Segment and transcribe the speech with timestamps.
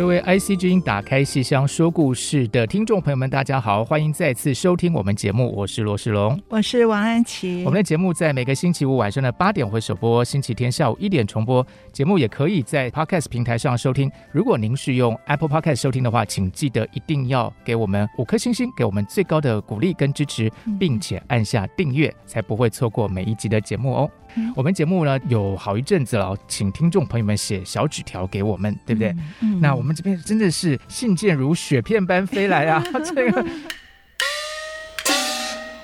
[0.00, 7.62] 各位 IC 之音打开戏箱说故事的听众朋友们，大家好，欢迎再次收听我们节目，我是罗世龙，我是王安琪。
[7.66, 11.64] 我们的节目在每个星期五晚上的八点会首播，星期天下午一点重播。
[11.92, 14.10] 节目也可以在 Podcast 平台上收听。
[14.32, 24.10] 如果您是用 Apple Podcast 收听的话，请记得一定要给我们五颗星星，给我们最高的鼓励跟支持，并且按下订阅，才不会错过每一集的节目哦。
[24.36, 29.14] 嗯、我们节目呢有好一阵子了，请听众朋友们写小纸条给我们，对不对？
[29.60, 32.82] 那我们这边真的是信件如雪片般飞来啊！
[33.04, 33.46] 这个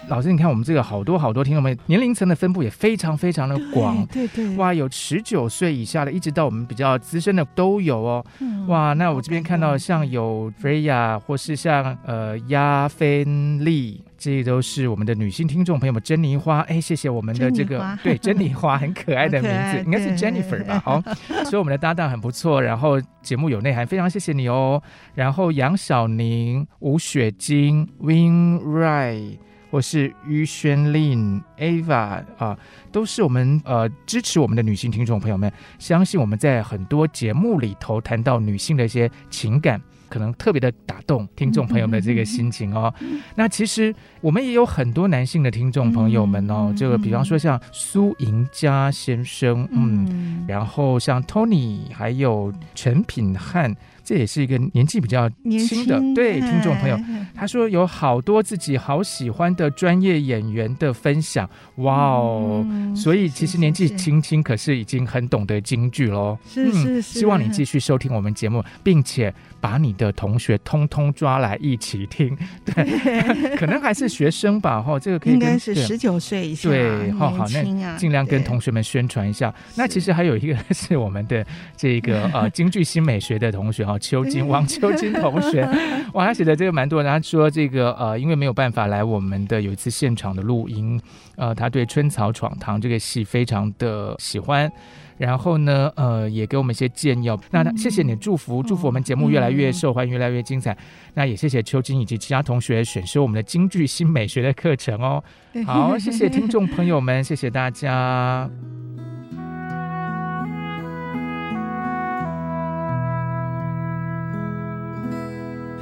[0.09, 8.25] 老师，你看我们这个好多好多听众们，年龄层的分布也非常非常的广，对对，对，哇，有十九岁以下的，一直到我们比较资深的都有哦。
[8.41, 14.03] 嗯、哇，那我这边看到像有 Freya，或是像呃亚芬丽。
[14.19, 20.81] 这些都是我们的女性听众朋友们，珍妮花，哎，谢谢我们的这个对珍妮花很可爱的 名字，应该是 Jennifer 吧？
[20.83, 21.03] 好，
[21.45, 24.83] 所以我们的搭档很不错，然后节目有内涵，非常谢谢你哦。
[25.15, 29.37] 然后杨小宁、吴雪晶、Win Rai
[29.71, 32.59] 或是于宣令、Ava 啊，
[32.91, 39.81] 都是我们呃支持我们的女性听众朋友们，相信我们在很多节目里头谈到女性的一些情感。
[40.09, 42.95] 可能特别的打动听众朋友们的这个心情哦。
[43.35, 53.75] 那其实我们也有很多男性的听众朋友们哦，这个比方说像苏银家先生，嗯，然后像 Tony，还有陈品汉。
[54.07, 56.97] 这也是一个年纪比较轻的轻对听众朋友，
[57.35, 62.65] 他说有好多自己好喜欢的专业演员的分享，哇哦！
[62.71, 66.39] 嗯、所以其实年纪轻轻，可是已经很懂得京剧喽。
[66.49, 72.39] 是是是，希望你继续收听我们节目，并且把你的同学通通抓来一起听。
[72.65, 79.53] 对，可能还是学生吧，哈，这个可以应该是十九岁以下，对，好好，那尽量跟同学们宣传一下。
[79.75, 81.45] 那其实还有一个 是我们的
[81.77, 83.96] 这个呃 京剧新美学的同学哈。
[83.99, 85.69] 秋金王秋金同学，
[86.15, 87.09] 哇，他写的这个蛮多的。
[87.09, 91.01] 他说这个呃，因为没有办法来我们的有一次现场的录音，
[91.37, 94.71] 呃，他对《春草闯堂》这个戏非常的喜欢，
[95.19, 97.31] 然后呢，呃，也给我们一些建议。
[97.51, 100.77] 那谢谢你祝福，祝福我们节目越来越受欢迎，越来越精彩。
[101.15, 105.23] 那也谢谢秋金以及其他同学选修我们的京剧新美学的课程哦。
[105.65, 108.51] 好，谢谢听众朋友们，谢谢大家。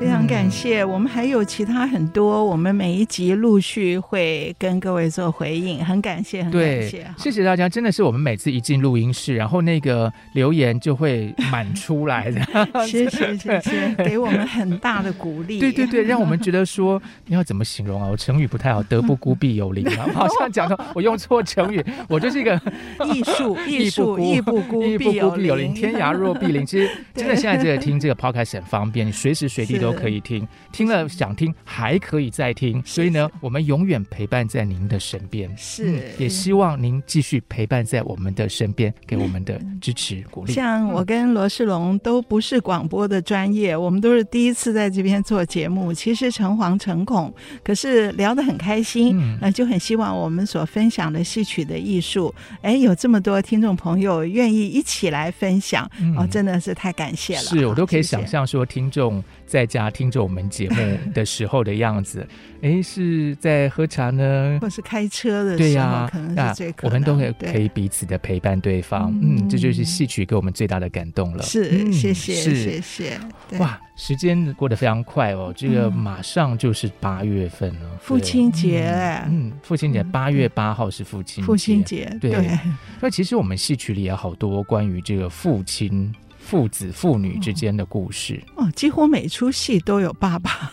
[0.05, 18.11] 非常感谢，我们还有其他很多，我们每一集陆续会跟各位做回应，很感谢，很感谢，对，谢谢大家，真的是我们每次一进录音室，然后那个留言就会满出来的，谢谢谢谢，给我们很大的鼓励，对对对，让我们觉得说你要怎么形容啊？
[18.11, 20.29] 我成语不太好，德不孤必有邻啊，好？
[20.39, 22.61] 像讲到我用错成语， 我就是一个
[23.11, 26.67] 艺术 艺术艺不孤艺不孤必有邻，天涯若比邻。
[26.67, 29.94] 其实 真的现在这个听这个 podcast 很方便，你随时随地都。
[29.95, 35.51] 可以听，听了想听还可以再听，所以呢，我们永远陪伴在您的身边。
[35.57, 40.53] 是、嗯，也希望您继续陪伴在我们的身边，给我们的支持鼓励。
[40.53, 47.33] 像我跟罗世龙都不是广播的专业，我们都是第一次在这边做节目，其实诚惶诚恐，
[47.63, 57.43] 可是聊得很开心，那、嗯、就很希望我们所分享的戏曲的艺术，哎，有这么多听众朋友愿意一起来分享，嗯、哦，真的是太感谢了。
[57.43, 59.23] 是我都可以想象说听众。
[59.47, 60.77] 在家听着我们节目
[61.13, 62.27] 的时候的样子，
[62.63, 71.43] 哎，是在喝茶呢，或是开车的时候，对呀，可能是最可能，我们都可以可以彼此的陪伴对方，嗯，这就是戏曲给我们最大的感动了。
[71.43, 73.21] 是，谢谢，谢谢。
[73.59, 78.91] 哇，时间过得非常快哦，这个马上就是八月份了，父亲节，
[79.29, 82.59] 嗯，父亲节八月八号是父亲节，父亲节，对。
[83.01, 86.13] 那其实我们戏曲里有好多关于这个父亲。
[86.45, 88.39] 父子父女之间的故事。
[88.55, 90.71] 哦，几乎每出戏都有爸爸。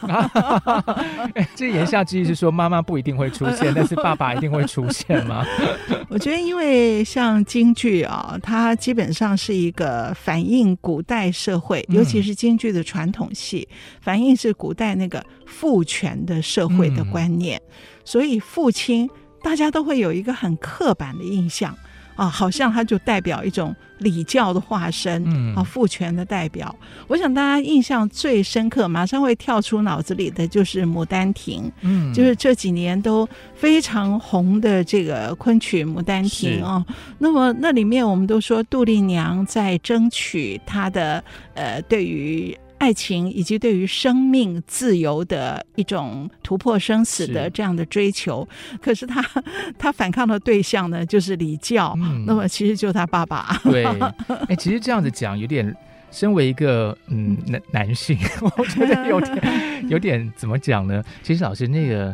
[1.56, 5.46] 这言下之意是说，妈妈不一定会出现， 但是爸爸一定会出现吗？
[6.10, 17.72] 我觉得，因为像京剧啊，它基本上是一个反映古代社会，尤其是京剧的传统戏，嗯、反映是古代那个父权的社会的观念，嗯、
[18.04, 19.10] 所以父亲
[19.42, 21.74] 大家都会有一个很刻板的印象。
[22.22, 26.76] 啊，好像他就代表一种礼教的化身，嗯，啊，父权的代表。
[27.08, 36.86] 我想大家印象最深刻，马上会跳出脑子里的就是《牡丹亭》，嗯，就是这几年都非常红的这个昆曲《牡丹亭》啊。
[37.18, 41.24] 那么那里面我们都说杜丽娘在争取她的
[41.56, 42.56] 呃，对于。
[42.82, 49.24] 爱情以及对于生命自由的一种突破生死的这样的追求，是可是他
[49.78, 51.96] 他反抗的对象呢，就是礼教。
[52.02, 53.62] 嗯、那么其实就是他爸爸。
[53.64, 53.86] 对，
[54.50, 55.76] 哎，其实这样子讲有点。
[56.14, 58.18] 身为一个嗯男男性，
[58.58, 61.02] 我觉得有点有点怎么讲呢？
[61.24, 62.14] 其实老师那个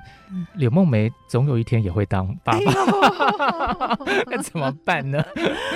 [0.56, 2.74] 柳梦梅总有一天也会当爸爸，
[4.26, 5.24] 那、哎、怎么办呢？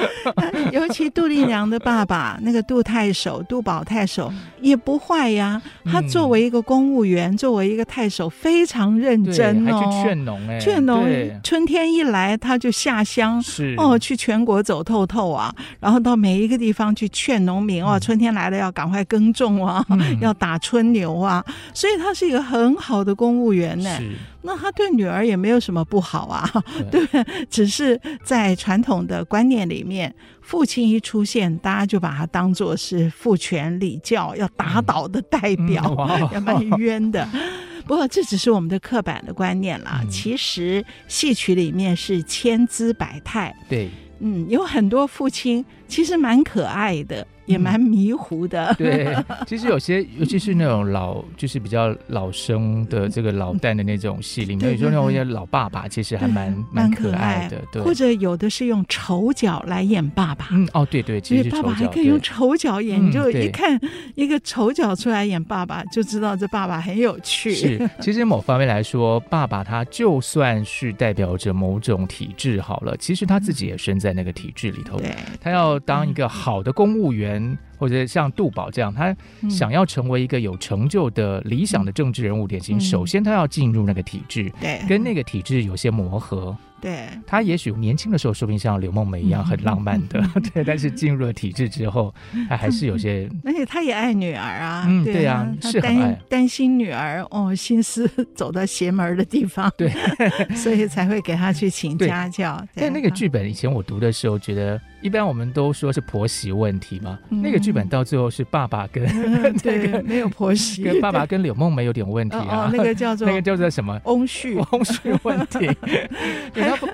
[0.71, 5.61] 尤其杜丽娘的爸爸那个杜太守、杜宝太守也不坏呀。
[5.85, 11.05] 他作为一个公务员，嗯、作为一个太守，非常认真哦，还去劝农哎，劝农
[11.43, 17.97] 春天一来他就下乡是哦，去全国走透透啊，然后到每一个地方去劝农民哦。
[17.97, 23.95] 嗯春天来了，要赶快耕种啊，嗯、要打春牛啊，所以他是一个很好的公务员呢。
[23.97, 24.11] 是
[24.43, 26.49] 那他对女儿也没有什么不好啊，
[26.89, 37.27] 对， 对，只是在传统的观念里面，父亲一出现，大家就把他当做是父权礼教要打倒的代表，嗯嗯、 要蛮冤的。
[37.85, 43.53] 不过这只是我们的刻板的观念啦，嗯、其实戏曲里面是千姿百态。
[43.67, 43.89] 对，
[44.19, 47.27] 嗯，有很多父亲其实蛮可爱的。
[47.47, 49.15] 也蛮迷糊的，嗯， 对。
[49.45, 57.81] 其实有些，尤其是那种老，就是比较老生的这个老旦的那种戏里面，有时候那种老爸爸其实还蛮蛮可爱的，对。
[57.81, 63.77] 或者有的是用丑角来演爸爸，嗯，哦，对对，其实爸爸还可以用丑角演，你就一看
[64.15, 67.53] 一个丑角出来演爸爸，就知道这爸爸很有趣。
[67.53, 77.57] 是， 其实某方面来说，爸爸他就算是代表着某种体制好了，其实他自己也身在那个体制里头，对，他要当一个好的公务员。
[77.81, 79.11] 或者像杜宝这样，他
[79.49, 86.55] 想要成为一个有成就的理想的政治人物典型，首先他要进入那个体制，对，跟那个体制有些磨合。
[86.79, 90.23] 对，他也许年轻的时候，说不定像刘梦梅一样很浪漫的，
[90.53, 90.63] 对。
[90.63, 92.13] 但是进入了体制之后，
[92.47, 93.27] 他还是有些。
[93.43, 99.91] 而且他也爱女儿啊，嗯，对啊，是很爱，担心女儿哦，心思走到邪门的地方，对，
[100.53, 102.63] 所以才会给他去请家教。
[102.75, 109.03] 但那个剧本以前我读的时候，觉得一般我们都说是婆媳问题嘛，那个剧本到最后是爸爸跟
[109.59, 115.69] 对，没有婆媳，跟爸爸跟柳梦梅有点问题啊，那个叫 做那个叫做什么翁婿 翁婿问题。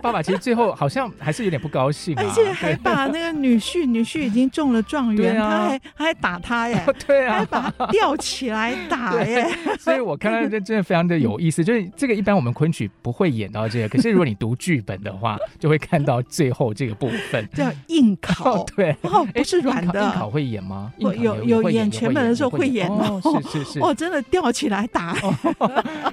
[0.02, 9.48] 爸爸其实最后好像还是有点不高兴，而且还把那个女婿，女婿已经中了状元，他还他还打他耶，对啊，还把他吊起来打耶。
[9.80, 20.04] 所以我看到这真的非常的有意思，就是这个一般我们昆曲不会演到这个，可是如果你读剧本的话，就会看到最后这个部分叫硬考，对， 哦，不是软的。
[20.04, 20.92] 硬考会演吗？
[20.98, 21.14] 有
[21.44, 22.88] 有演全本的时候会演。
[22.88, 25.16] 哦，是是是， 哦，真的吊起来打，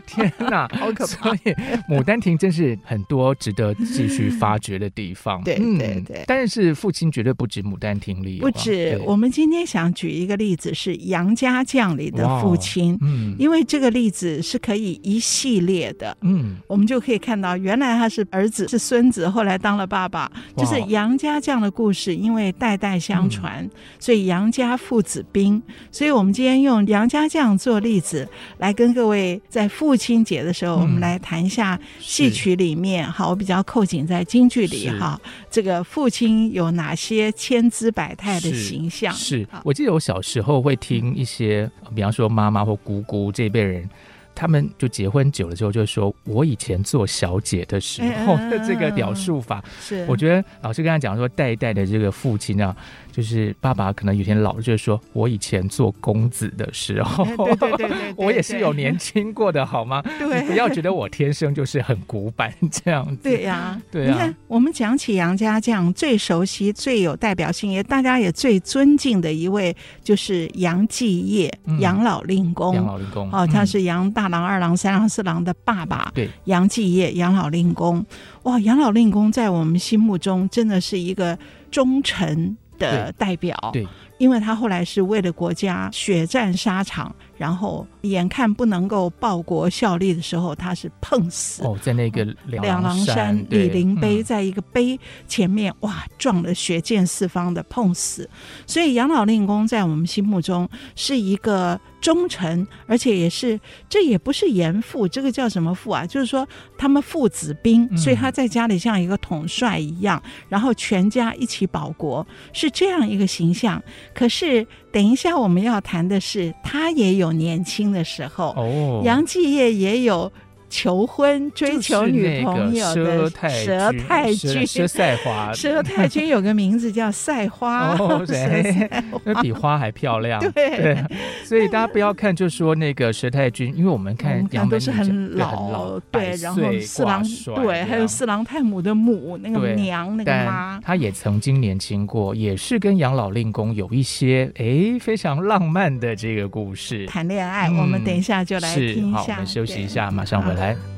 [0.07, 1.29] 天哪， 好可怕！
[1.29, 1.39] 所以
[1.89, 9.01] 《牡丹亭》真是很多值得继续发掘的地方，对对对，但是父亲绝对不止《牡丹亭》里，不止。
[9.05, 28.27] 我们今天想举一个例子是《杨家将》里的父亲，嗯，因为这个例子是可以一系列的，嗯，我们就可以看到原来他是儿子是孙子，后来当了爸爸，就是杨家将的故事，因为代代相传，所以杨家父子兵，所以我们今天用杨家将做例子
[28.59, 39.13] 来跟各位在父亲节的时候，我们来谈一下戏曲里面，好，我比较扣紧在京剧里哈，这个父亲有哪些千姿百态的形象？
[39.13, 43.91] 是，是我记得我小时候会听一些，比方说妈妈或姑姑这一辈人。
[44.35, 52.75] 他们就结婚久了之后，就说我以前做小姐的时候的这个表述法，是我觉得老师跟他讲说，代代的这个父亲啊，
[53.15, 60.03] 就是爸爸可能有点老了，就是说我以前做公子的时候，对对 对，我也是有年轻过的，好吗？
[60.19, 63.23] 对，不要觉得我天生就是很古板这样子。
[63.23, 64.11] 对呀，对呀。
[64.11, 72.75] 你看，我们讲起杨家将最熟悉、最有代表性，也大家也最尊敬的一位，就是杨继业，杨老令公。
[72.75, 74.25] 杨老令公，哦，他是杨大。
[74.25, 78.03] 大郎、二郎、三郎、四郎的爸爸，对，杨继业、杨老令公，
[78.45, 81.39] 哇，杨老令公在我们心目中真的是一个
[81.71, 83.87] 忠臣的代表，对。
[84.19, 87.15] 因为他后来是为了国家血战沙场。
[87.37, 98.29] 然后眼看不能够报国效力的时候，他是碰死哦，在那个两郎山李陵碑，在一个碑前面，嗯、哇，撞得血溅四方的碰死。
[98.67, 103.59] 所以杨老令公在我们心目中是一个忠臣，而且也是
[103.89, 106.07] 这也不是严父，这个叫什么父啊？
[106.07, 106.47] 就是说
[106.77, 113.83] 他们父子兵，所以他在家里像一个统帅一样，嗯、然后全家一起保国，是这样一个形象。
[114.15, 114.67] 可是。
[114.95, 118.53] 等一下，我们要谈的是，他也有年轻的时候。
[118.57, 120.31] 哦，杨继业也有。
[120.75, 128.91] 求婚追求女朋友的佘太君，佘赛花，佘太君有个名字叫赛花，哦， 对，
[129.23, 130.41] 那比花还漂亮。
[130.51, 130.97] 对，
[131.45, 137.23] 所以大家不要看，就说那个佘太君，因为我们看杨都是很很老，对，然后四郎
[137.55, 147.71] 对，还有四郎太母的母那个娘那个妈，她也曾经年轻过，也是跟杨老令公有一些哎非常浪漫的这个故事，谈恋爱。
[147.71, 150.64] 我们等一下就来听一下，好，我们休息一下，马上回来。
[150.65, 150.94] 来，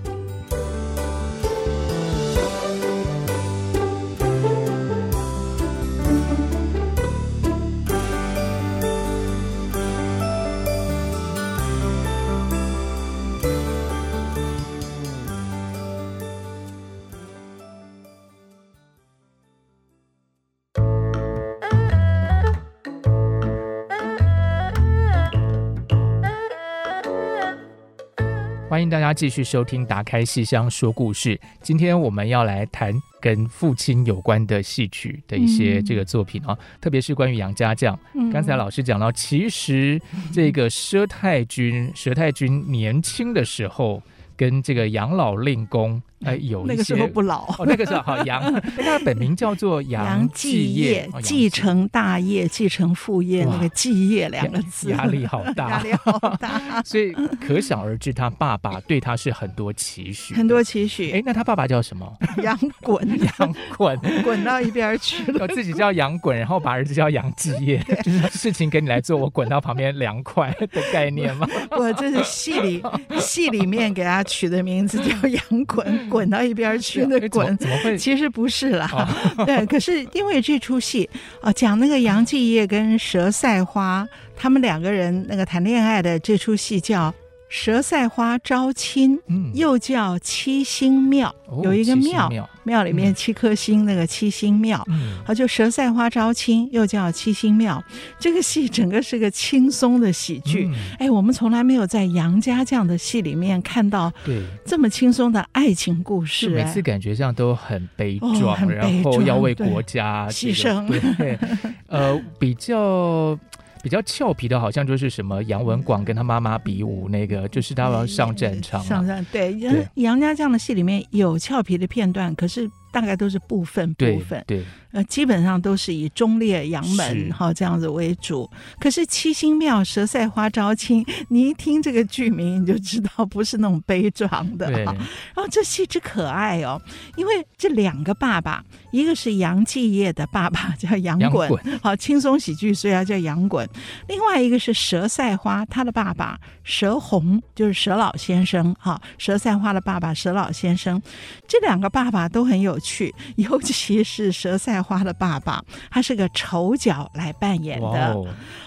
[28.76, 31.34] 欢迎大家继续收听《打开戏箱说故事》。
[31.62, 32.92] 今天我们要来谈
[33.22, 37.98] 跟父亲有关的戏曲的一些这个作品啊，嗯、特别是关于杨家将。
[38.12, 39.98] 嗯、刚才老师讲到，其实
[40.30, 44.02] 这个佘太君，佘太君年轻的时候
[44.36, 46.02] 跟这个杨老令公。
[46.24, 48.42] 哎，有一些那个时候不老，哦，那个时候好杨，
[48.78, 61.12] 他本名叫做杨继业，继承大业，继承父业，那个继业两个字，压力好大，压力好大，所以可想而知，他爸爸对他是很多期许，很多期许。
[61.12, 62.10] 哎，那他爸爸叫什么？
[62.42, 63.06] 杨滚，
[63.38, 65.38] 杨滚，滚到一边去了。
[65.40, 71.46] 我自己叫杨滚，然后把儿子叫杨继业，就是事情给你来做，我滚到旁边凉快的概念吗？
[71.72, 72.82] 我这是戏里
[73.18, 76.05] 戏里面给他取的名字，叫杨衮。
[76.10, 77.96] 滚到一边去， 那滚怎么会？
[77.98, 78.88] 其实不是啦，
[79.36, 81.08] 哦、 对，可是因为这出戏
[81.40, 87.12] 啊，讲那个杨继业跟佘赛花他们两个人那个谈恋爱的这出戏叫。
[87.50, 97.82] 佘赛花招亲，嗯，又叫七星庙，哦、有一个庙，庙，庙里面七颗星，那个七星庙，嗯，啊，就佘赛花招亲，又叫七星庙。
[98.18, 104.42] 这个戏整个是个轻松的喜剧，嗯、哎，我们从来没有在杨家将的戏里面看到对。
[104.64, 110.86] 这么轻松的爱情故事，每次感觉这样都很悲壮，哦、很悲壮，然后要为国家牺牲，
[111.16, 111.38] 对，
[111.86, 113.38] 呃，比较。
[113.86, 118.82] 比较俏皮的，好像就是什么杨文广跟他妈妈比武，那个就是他要上战场。
[118.82, 124.42] 上战对杨对杨家将的戏里面有俏皮的片段，可是大概都是部分部分。
[124.44, 124.58] 对。
[124.58, 124.64] 对
[124.96, 128.50] 呃，基本上都是以忠烈杨门哈这样子为主。
[128.80, 134.94] 可是七星庙佘赛花招亲，你一听这个剧名你就知道不是那种悲壮的哈。
[135.34, 136.80] 然后这戏之可爱哦，
[137.14, 141.50] 因为这两个爸爸，一个是杨继业的爸爸叫杨滚，
[141.82, 143.68] 好轻松喜剧，所以要叫杨滚。
[144.08, 148.98] 另外一个是佘赛花，他的爸爸佘红就是佘老先生哈。
[149.18, 151.02] 佘赛花的爸爸佘老先生，
[151.46, 158.24] 这两个爸爸都很有趣，尤其是佘赛花的爸爸，他是个丑角来扮演的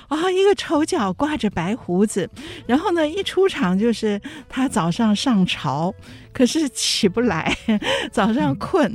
[0.10, 2.30] 啊一个丑角挂着白胡子，
[2.68, 5.94] 然后呢，一出场就是他早上上朝。
[6.40, 7.54] 可是起不来，
[8.14, 8.90] 早上困，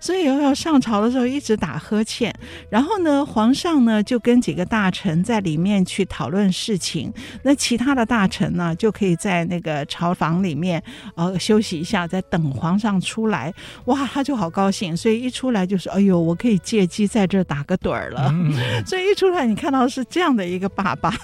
[0.00, 2.34] 所以要上朝的时候一直打呵欠。
[2.68, 7.12] 然后呢，皇上呢就跟几个大臣在里面去讨论事情。
[7.44, 10.82] 那其他的大臣呢就可以在那个朝房里面
[11.14, 13.54] 呃休息一下，在等皇上出来。
[13.84, 18.34] 哇，他就好高兴，所以一出来就说：“哎呦，我可以借机在这打个盹儿了。”
[18.84, 21.14] 所以一出来，你看到是这样的一个爸爸，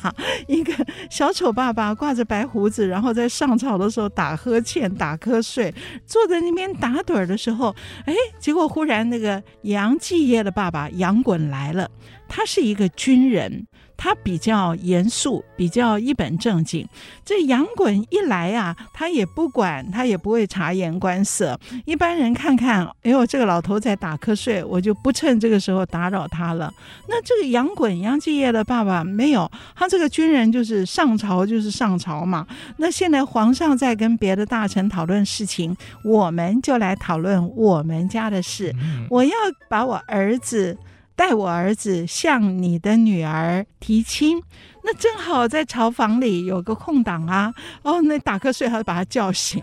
[0.47, 0.73] 一个
[1.11, 5.64] 小丑爸爸挂着白胡子，然后在上朝的时候打呵欠、打瞌睡。
[6.07, 7.75] 坐在那边打盹的时候，
[8.07, 11.91] 哎，结果忽然那个杨继业的爸爸杨滚来了，
[12.29, 13.67] 他是一个军人。
[13.97, 16.87] 他比较严肃，比较一本正经。
[17.25, 21.59] 这杨衮一来啊，他也不管，他也不会察言观色。
[21.85, 26.73] 一般人看看，哎呦，这个老头在打瞌睡，我就不趁这个时候打扰他了。
[27.09, 32.47] 那这个杨衮，杨继业的爸爸没有，他这个军人就是上朝就是上朝嘛。
[32.77, 38.75] 那现在皇上在跟别的大臣讨论事情，我们就来讨论我们家的事。
[39.09, 39.35] 我要
[39.69, 40.77] 把我儿子。
[41.17, 44.43] 带我儿子向你的女儿提亲。
[44.87, 47.51] 那正好在朝房里有个空档啊，
[47.83, 49.59] 哦，那打瞌睡，还把他叫醒，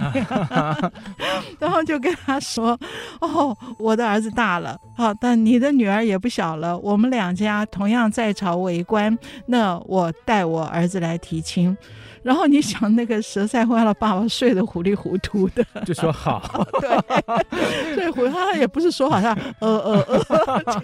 [1.59, 2.79] 然后就跟他说
[3.21, 9.15] ：“哦，我的儿子大了，好，但你的女儿也不小了，我们两家同样在朝为官，
[9.45, 11.77] 那我带我儿子来提亲。”
[12.23, 20.83] 然后你想，那个佘赛会他的爸爸睡得糊里糊涂的， 就说好， 对，所以回他也不是说好像呃呃呃。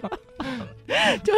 [1.24, 1.34] 就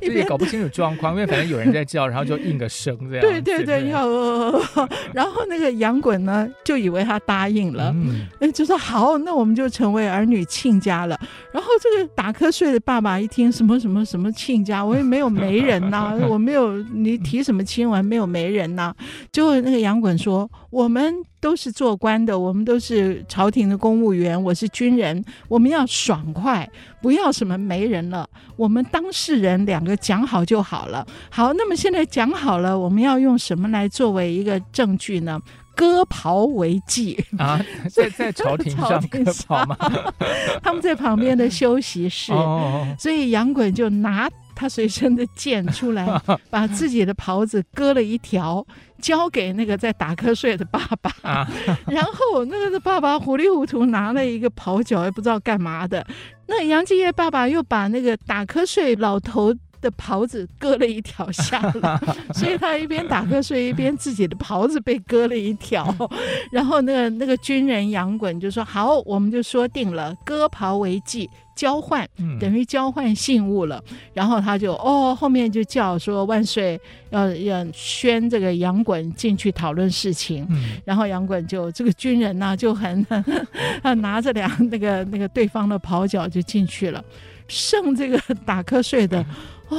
[0.00, 3.20] 一边搞不清楚状况，因为反正有人在叫，然后就应个声这样。
[3.20, 4.60] 对对对，要呃，
[5.14, 7.94] 然后那个杨滚呢，就以为他答应了，
[8.40, 11.18] 嗯，就说好，那我们就成为儿女亲家了。
[11.52, 18.96] 然后这个打瞌睡的爸爸一听什么什么什么亲家，我也没有媒人呐、 啊，我没有你提什么亲，我还没有媒人呐、啊。
[19.30, 21.14] 就那个杨滚说，我们。
[21.42, 24.40] 都是做官的，我们都是朝廷的公务员。
[24.42, 26.70] 我是军人，我们要爽快，
[27.00, 28.28] 不要什么媒人了。
[28.56, 31.06] 我们当事人两个讲好就好了。
[31.30, 35.40] 好，那么现在讲好了，我们要用什么来作为一个证据呢？
[35.76, 37.58] 割袍为祭啊，
[37.90, 39.76] 在在朝廷上割袍吗？
[40.62, 44.28] 他们在旁边的休息室，哦、所以杨衮就拿
[44.60, 46.06] 他随身的剑出来，
[46.50, 48.66] 把自己的袍子割了一条。
[49.00, 51.48] 交给那个在打瞌睡的爸爸，啊、
[51.88, 56.06] 然后那个的爸爸糊里糊涂拿了一个袍角，也不知道干嘛的。
[56.46, 62.00] 那杨继业爸爸又把那个打瞌睡老头的袍子割了一条下来，
[62.34, 65.94] 所以他一边打瞌睡，一边自己的袍子被割了一条。
[66.50, 72.08] 然后那个那个军人杨衮就说：“好，我们就说定了，割袍为祭。”交换
[72.40, 83.04] 等于交换信物了，嗯、然后他就哦，后面就叫说万岁，要要宣这个杨衮进去讨论事情，嗯、然后杨衮就这个军人呢、啊、就很
[83.82, 87.04] 他拿着两那个那个对方的袍角就进去了，
[87.46, 89.18] 剩这个打瞌睡的。
[89.18, 89.26] 哇，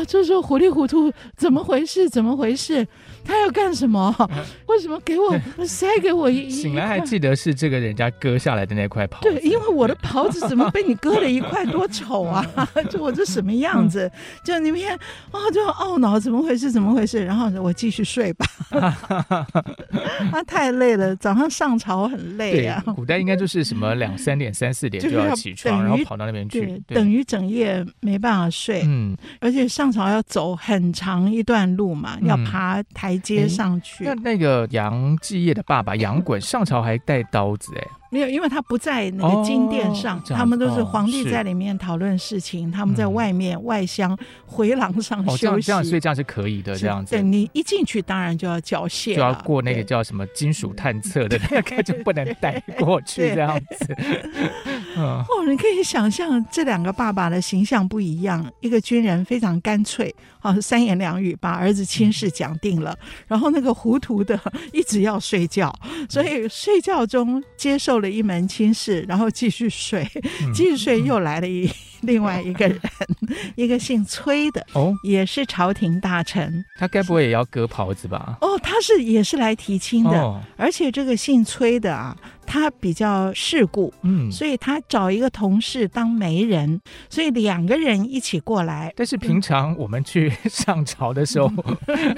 [0.07, 2.09] 这时候糊里糊涂，怎么回事？
[2.09, 2.87] 怎么回事？
[3.23, 4.13] 他要干什么？
[4.67, 6.49] 为什么给我塞给我一？
[6.51, 9.29] 醒来还记得是这个人家割下来的那块袍子。
[9.29, 12.45] 对，因为我的袍子怎么被你割了一块，多丑啊！
[12.89, 14.09] 就我这什么样子？
[14.43, 14.95] 就你们看，
[15.31, 16.71] 啊，就懊恼，怎么回事？
[16.71, 17.23] 怎么回事？
[17.25, 18.45] 然后我继续睡吧。
[20.31, 22.83] 他太累了，早上上朝很累啊。
[22.95, 28.83] 古代应该就是什么两三点、三四点就要起床，然后跑到那边去，等于整夜没办法睡。
[28.85, 34.03] 嗯，而且上朝要走很长一段路嘛，要爬台阶上去。
[34.03, 38.00] 那那个杨继业的爸爸杨衮上朝还带刀子哎。
[38.11, 45.31] 没有，因为他不在那个金殿上，哦、他们都是皇帝在里面讨论事情，哦、他们在外面、嗯、外乡回廊上休息。
[45.31, 47.15] 哦、这样这样，所以这样是可以的，这样子。
[47.15, 53.95] 对，你一进去，当然就要缴械，就要过那个叫什么金属探测的那个，就不能带过去这样子。
[54.99, 64.37] 哦，你可以想象这两个爸爸的形象不一样，一个军人非常干脆，啊，三言两语把儿子亲事讲定了，嗯、然后那个糊涂的
[64.73, 65.73] 一直要睡觉，
[66.09, 70.05] 所以睡觉中接受了一门亲事，然后继续睡，
[70.53, 71.65] 继续睡又来了一。
[71.67, 72.81] 嗯另外一个人，
[73.55, 76.65] 一个姓崔的，哦，也是朝廷大臣。
[76.75, 78.39] 他该不会也要割袍子吧？
[78.41, 82.17] 哦，他是也是来提亲的，哦、而且这个姓崔的啊。
[82.45, 88.93] 他比较世故，嗯，所以他找一个同事当媒人，所以两个人一起过来。
[88.95, 91.49] 但是平常我们去上朝的时候，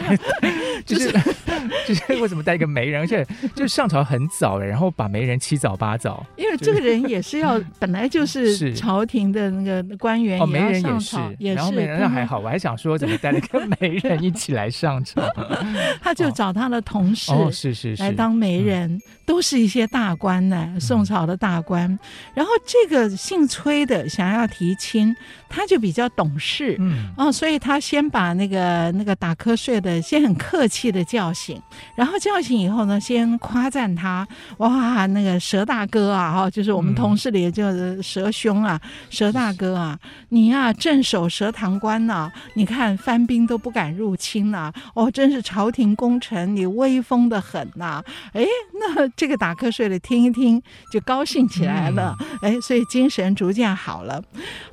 [0.86, 1.12] 就是
[1.88, 3.02] 就是为什么带一个媒人？
[3.02, 8.74] 而且就上朝很早，然后把媒人七早八早，因为这个人也是要本来就是。
[8.74, 11.18] 朝廷的那个官员，哦，媒人也是，
[11.54, 15.22] 然后媒人那还好，我还想说怎么带了一个媒人一起来上朝？
[16.02, 20.16] 他就找他的同事，是是是，来当媒人，都是一些大。
[20.16, 22.00] 官呢，宋朝的大官，嗯、
[22.36, 25.14] 然后这个姓崔的想要提亲，
[25.50, 31.62] 他就比较懂事，嗯，哦，所以他先把那个那个打瞌睡的先很客气的叫醒，
[31.96, 34.26] 然后叫醒以后呢，先夸赞他，
[34.58, 39.98] 哇，那个蛇大哥啊，哈，就是我们同事里就是佘兄啊，蛇大哥啊，
[40.30, 48.46] 你呀、啊、镇守蛇塘关呐、啊，你看藩兵都不敢入侵呐、啊，哦，真是朝廷功臣，你威风的很呐、啊，哎，
[48.80, 50.00] 那这个打瞌睡的。
[50.04, 54.22] 听一听就高兴起来了，哎，所以精神逐渐好了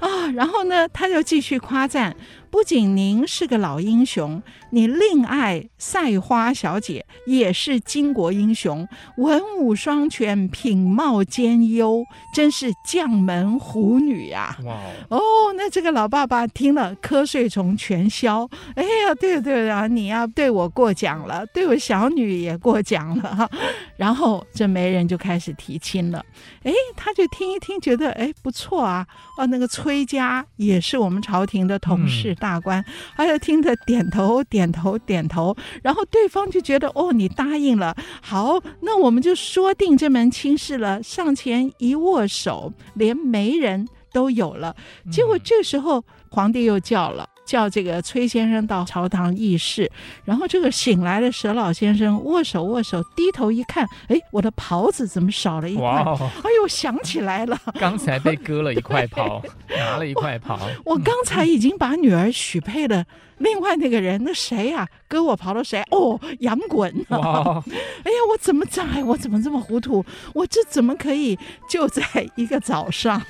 [0.00, 0.26] 啊。
[0.34, 2.16] 然后呢，他就继续夸赞，
[2.50, 12.04] 不仅您是个老英雄，你另爱赛花小姐也是巾帼英雄，文武双全，品貌兼优，
[12.34, 14.56] 真是将门虎女呀！
[14.64, 14.74] 哇
[15.08, 15.20] 哦，
[15.56, 18.48] 那这个老爸爸听了瞌睡虫全消。
[18.74, 23.50] 哎呀，对对啊，你要对我过奖了，对我小女也过奖了哈。
[23.96, 26.24] 然后这媒人就开始提亲了。
[26.62, 29.06] 哎，他就听一听，觉得哎不错啊。
[29.36, 32.34] 哦，那个崔家也是我们朝廷的同事。
[32.36, 32.84] 大官，
[33.16, 41.00] 他就听着点头点头点头，然后对方就觉得哦，你答应了，好，那我们就说定这门亲事了。
[41.02, 44.74] 上前一握手，连媒人都有了。
[45.12, 47.28] 结果这时候皇帝又叫了。
[47.46, 49.90] 叫这个崔先生到朝堂议事，
[50.24, 55.82] 然后这个醒来的佘老先生握手握手，低头一看，哎，我的袍子怎么少了一块？
[55.84, 60.60] 哇哎呦，想起来了，刚才被割了一块 袍，拿了一块袍。
[60.84, 63.04] 我刚才已经把女儿许配了。
[63.40, 64.88] 另外那个人，那谁呀、啊？
[65.08, 65.82] 割我袍的谁？
[65.90, 66.92] 哦，杨衮。
[67.08, 67.62] 哇
[68.04, 69.02] 哎呀，我怎么在？
[69.04, 70.04] 我怎么这么糊涂？
[70.34, 72.02] 我这怎么可以就在
[72.36, 73.20] 一个早上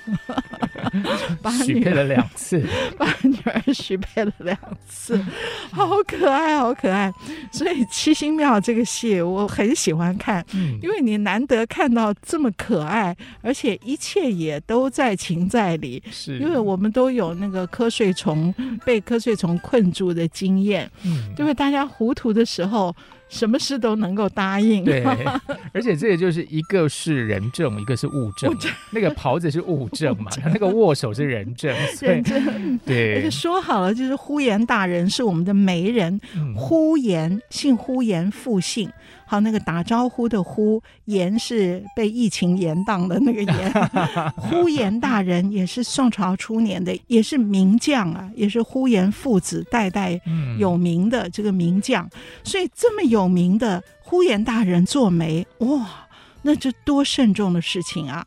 [1.41, 2.61] 把女儿许配了两次？
[2.99, 5.17] 把女儿许配了两次，
[5.71, 7.13] 好可爱，好可爱。
[7.53, 16.03] 所以七星庙这个戏我很喜欢看，嗯、因为你难得看到这么可爱，而且一切也都在情在理。
[16.11, 18.53] 是，因为我们都有那个瞌睡虫
[18.85, 20.01] 被瞌睡虫困住。
[20.01, 22.97] 住的经验，嗯，因为大家糊涂的时候，
[23.31, 24.85] 什么事都能够答应。
[24.85, 25.03] 对，
[25.73, 28.55] 而且这个就是一个是人证，一个是物证。
[28.59, 31.75] 证那个袍子是物证嘛， 他那个握手是人证。
[32.01, 33.15] 人证，对。
[33.15, 38.91] 而且说好了，就是呼延大人是我们的媒人，嗯、呼延姓呼延，复姓。
[39.31, 43.73] 好，那个打招呼的呼延是被疫情延宕的那个延，
[44.35, 50.21] 呼延大人也是宋朝初年的，也是名将啊，也是呼延父子代代
[50.59, 52.11] 有名的这个名将，嗯、
[52.43, 56.09] 所以这么有名的呼延大人做媒，哇，
[56.43, 58.27] 那这多慎重的事情啊！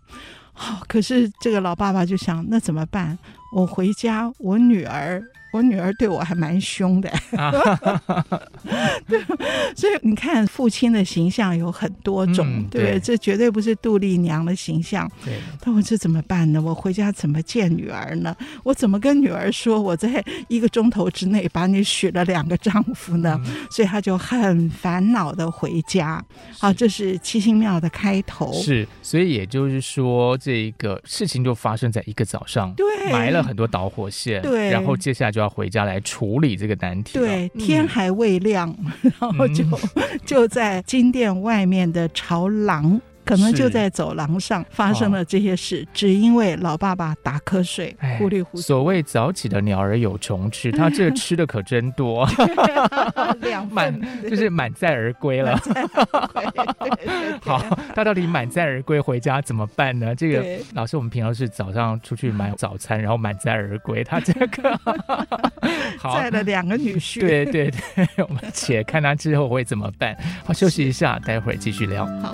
[0.53, 3.19] 好，可是这个老爸爸就想，那怎么办？
[3.53, 5.21] 我回家，我女儿。
[5.53, 7.13] 我女儿对我还蛮凶的，
[9.07, 9.21] 对，
[9.75, 15.07] 所以你看父亲的形象有很多种，嗯、对，对，这绝对不是杜丽娘的形象。
[15.23, 16.59] 对，那我这怎么办呢？
[16.59, 18.35] 我回家怎么见女儿呢？
[18.63, 23.39] 我怎么跟女儿说我在一个钟头之内把你许了两个丈夫呢？
[23.45, 26.19] 嗯、所以他就很烦恼的回家。
[26.57, 28.51] 好，这是七星庙的开头。
[28.53, 35.42] 是，所以也就是说，这个事情就发生在一个早上，对，埋了很多导火线，对，然后接下来就。
[35.43, 37.19] 要回家来处理这个难题。
[37.19, 39.63] 对，天还未亮，嗯、然后就
[40.25, 42.99] 就在金殿外面的朝廊。
[43.25, 48.61] 可能就在走廊上发生了这些事，哦、只因为老爸爸打瞌睡，糊里糊涂。
[48.61, 52.27] 所谓早起的鸟儿有虫吃， 他这个吃的可真多，
[53.41, 53.93] 两 满
[54.29, 55.59] 就是满载而归了。
[57.41, 57.61] 好，
[57.95, 60.13] 他到底满载而归回家怎么办呢？
[60.15, 64.79] 这个老师，我们平常是早上出去买早餐，然后满载而归，他这个
[65.97, 67.19] 好载了两个女婿。
[67.21, 70.15] 对对对，我们且看他之后会怎么办。
[70.45, 72.05] 好，休息一下，待会儿继续聊。
[72.21, 72.33] 好。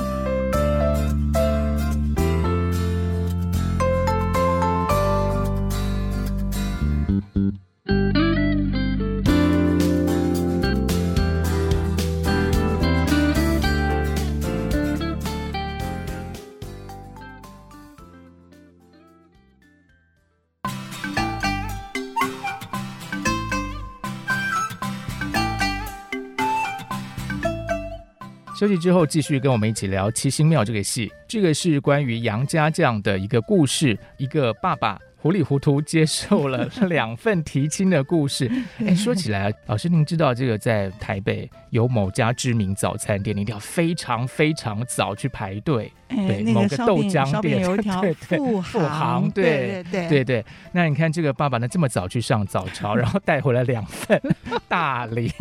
[28.59, 31.09] 休息之后，继续跟我们一起聊《七星庙》这个戏。
[31.29, 34.99] 这个是关于杨家将的一个故事，一个爸爸。
[35.21, 38.49] 糊里糊涂接受了 两份提亲的故事。
[38.85, 45.91] 哎，说起来，老师，您知道这个在台北有某家知名早餐店，你一定要非常非常早去排队。
[46.09, 47.63] 对，某个豆浆店，
[48.01, 50.45] 对对，富航，对对对对对。
[50.71, 54.19] 那你看这个爸爸呢，这么早去上早朝，然后带回来两份
[54.67, 55.31] 大礼。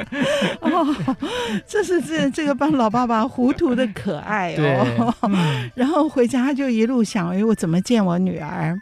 [0.62, 1.16] 哦，
[1.66, 5.14] 这是这这个帮老爸爸糊涂的可爱哦。
[5.74, 8.80] 然后回家就一路想，哎，我怎么见我女儿？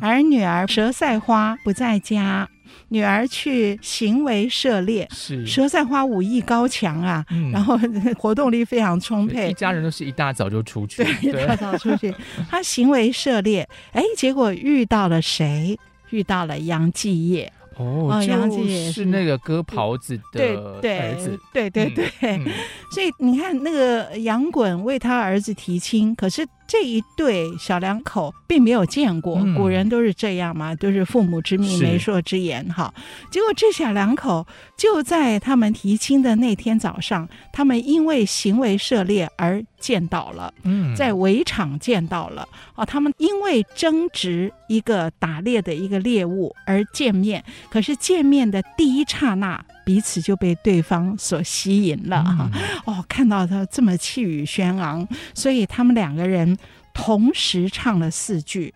[0.00, 2.48] 而女儿佘赛花不在家，
[2.88, 5.08] 女儿去行为涉猎。
[5.10, 7.78] 是佘赛花武艺高强啊，嗯、然后
[8.18, 9.50] 活动力非常充沛。
[9.50, 12.14] 一家人都是一大早就出去，对，一大早出去。
[12.50, 15.78] 他行为涉猎，哎，结果遇到了谁？
[16.10, 17.52] 遇到了杨继业。
[17.76, 21.38] 哦，杨继业是那个割袍子的儿子。
[21.52, 22.52] 对对对对，对对
[22.92, 26.46] 所以你看，那个杨衮为他儿子提亲，可是。
[26.70, 32.94] 这一对小两口并没有见过，古人都是这样嘛，都是父母之命、媒妁之言哈。
[33.28, 34.46] 结果这小两口
[34.78, 40.54] 就在他们提亲的那天早上，他们因为行为涉猎而见到了，
[40.96, 49.60] 在围场见到了哦，他们因为争执一个打猎的一个猎物而见面，可是见面的第一刹那。
[49.90, 56.56] 彼此就被对方所吸引了哈、嗯、哦，看到他这么气宇轩昂，所以他们两个人
[56.94, 58.72] 同时唱了四句：“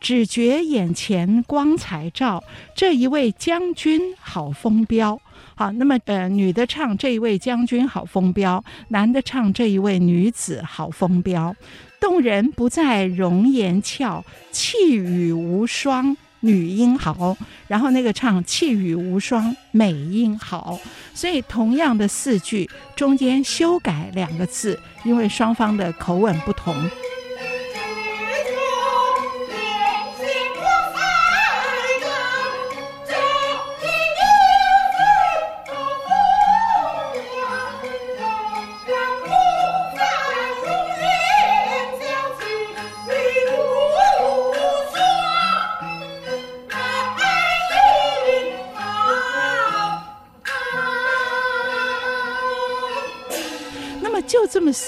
[0.00, 2.42] 只觉眼前光彩照，
[2.74, 5.20] 这一位将军好风标。”
[5.54, 11.54] 好，那么呃，女的唱这一位将军好风标，男的唱这一位女子好风标。
[12.00, 16.16] 动人不在容颜俏，气宇无双。
[16.44, 20.78] 女英豪，然后那个唱气宇无双，美英豪，
[21.14, 26.74] 所以同样的四句中间修改两个字，因为双方的口吻不同。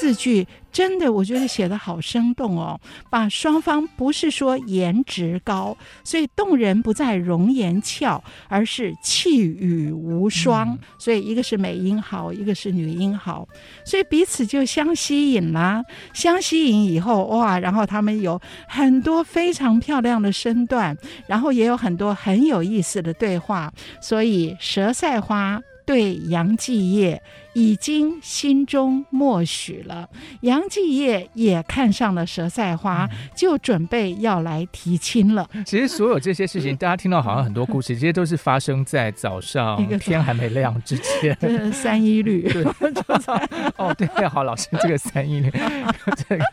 [0.07, 13.49] 四句，真的我觉得写得好生动哦，把双方不是说颜值高，所以动人不在容颜俏，而是气宇无双，嗯、所以一个是美英豪，一个是女英豪，
[13.85, 15.83] 所以彼此就相吸引啦。
[16.15, 27.21] 相吸引以后，哇，然后他们有很多非常漂亮的身段，然后也有很多很有意思的对话，所以蛇赛花对杨继业。
[27.57, 30.07] 已经心中默许了，
[30.43, 35.49] 杨继业也看上了佘赛花，就准备要来提亲了。
[35.65, 41.35] 其实所有这些事情，大家听到好像很多故事，这些都是发生在早上天还没亮之前。
[41.73, 42.43] 三一律。
[42.43, 42.63] 对
[43.79, 45.51] 哦，对，好，老师，这个三一律，
[46.29, 46.45] 这个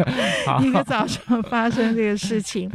[0.46, 2.72] 好一个早上发生这个事情。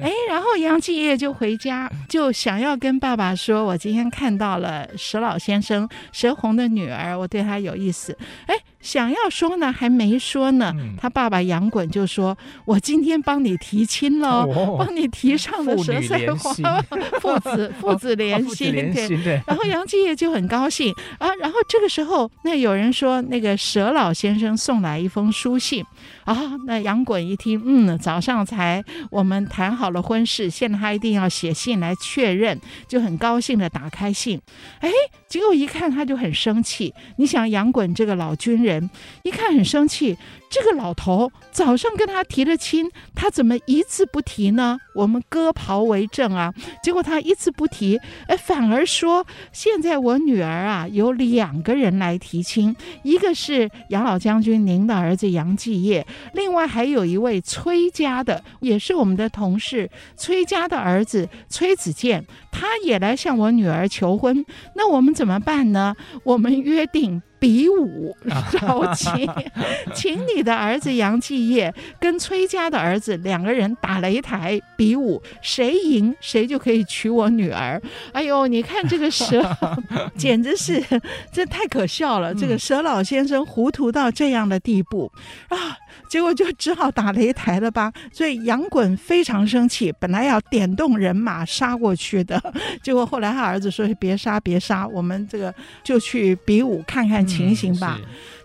[0.00, 8.54] 哎，然后杨继业就回家，就想要跟爸爸说：“我今天看到了佘老先生，佘红的女儿，我对他。”有意思，哎。
[8.84, 10.70] 想要说呢，还没说呢。
[10.76, 16.52] 嗯、他爸爸杨滚就说：“我今天帮你提亲了，哦、帮你提上了蛇赛花，
[17.18, 18.74] 父子父子连心。
[18.92, 21.34] 对，然后杨继业就很高兴啊。
[21.36, 25.82] 然后这个时候，那有人说，那个蛇老先生送来一封书信
[26.26, 26.36] 啊。
[26.66, 34.38] 那杨滚一听，嗯，早上才我们谈好了婚事，现在他一定要写信来确认，就很高兴的打开信。
[34.80, 34.90] 哎，
[35.34, 36.94] 结果一看他就很生气。
[37.16, 38.88] 你想杨衮这个老军人。
[39.24, 40.16] 一看很生气，
[40.48, 44.78] 这个老头早上跟他提了亲，他怎么一字不提呢？
[44.94, 46.54] 我们割袍为证啊！
[46.84, 64.46] 结果他一字不提，哎，反而说现在我女儿啊有两个人来提亲，一个是杨老将军您的儿子杨继业，另外还有一位崔家的，也是我们的同事，崔家的儿子崔子健，他也来向我女儿求婚。
[64.76, 65.94] 那我们怎么办呢？
[66.22, 67.22] 我们约定。
[67.36, 68.16] 比武
[68.50, 69.28] 招亲，
[69.92, 77.78] 请你的儿子杨继业跟崔家的儿子两个人打擂台比武，谁赢谁就可以娶我女儿。
[78.12, 79.44] 哎呦，你看这个蛇，
[80.16, 80.82] 简直是
[81.30, 82.34] 这太可笑了！
[82.34, 85.12] 这个蛇老先生糊涂到这样的地步
[85.50, 85.76] 啊！
[86.08, 87.92] 结果就只好打擂台了吧。
[88.12, 92.40] 所以杨衮非常生气，本来要点动人马杀过去的，
[92.82, 97.98] 结果后来他儿子说：“别杀，别杀，我们这个就去比武看看。”情形吧。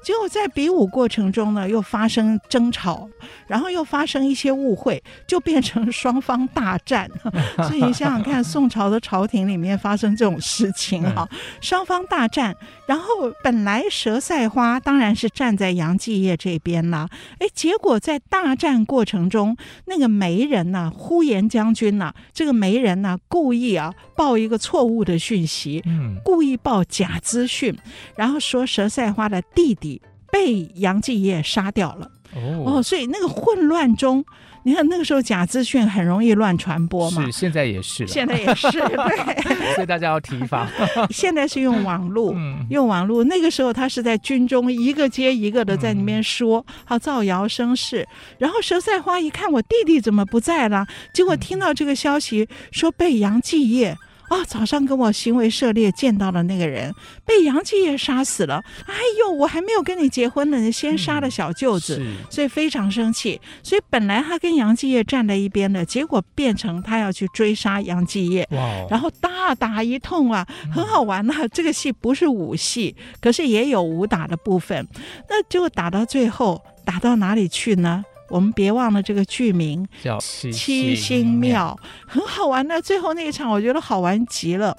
[0.04, 3.10] 结果在比武过程中呢，又发生争吵，
[3.48, 7.10] 然后又发生一些误会，就变成双方大战。
[7.68, 11.28] 所以你想想看，宋朝的朝廷里面发生这种事情哈，
[11.62, 12.56] 双方大战。
[12.88, 13.06] 然后
[13.44, 17.08] 本来佘赛花当然是站在杨继业这边了，
[17.38, 25.84] 哎，结果在大战过程中，那个媒人呢，呼延将军呢，这个媒人呢，故意啊报一个错误的讯息，
[26.24, 27.78] 故意报假资讯，
[28.16, 29.99] 然后说佘赛花的弟弟。
[30.32, 34.24] 被杨继业杀掉了哦，哦，所以那个混乱中，
[34.64, 37.26] 你看那个时候假资讯很容易乱传播嘛。
[37.26, 39.74] 是，现在也是，现在也是，对。
[39.74, 40.68] 所以大家要提防。
[41.10, 42.36] 现在是用网络，
[42.70, 43.24] 用网络。
[43.24, 48.08] 那个时候他是在军中一个接一个的在里面说，好造谣生事。
[48.38, 53.98] 然后佘赛花一看我弟弟怎么不在了，结果听到这个消息说被杨继业。
[54.30, 56.94] 哦，早上跟我行为涉猎见到的那个人
[57.26, 58.64] 被杨继业杀死了。
[58.86, 63.40] 哎呦，我还没有跟你结婚呢，你先杀了小舅子，嗯、所以非常生气。
[63.64, 68.48] 所以本来他跟杨继业站在一边的，结果变成他要去追杀杨继业。
[68.52, 68.88] 哇！
[68.90, 71.48] 然后大打一通啊，很好玩呐、啊。
[71.48, 74.88] 这个戏不是武戏，可是也有武打的部分。
[75.28, 78.04] 那就打到最后，打到哪里去呢？
[78.30, 82.82] 我们别忘了这个剧名叫七星庙，星庙很好玩的。
[82.82, 84.76] 最后那一场，我觉得好玩极了。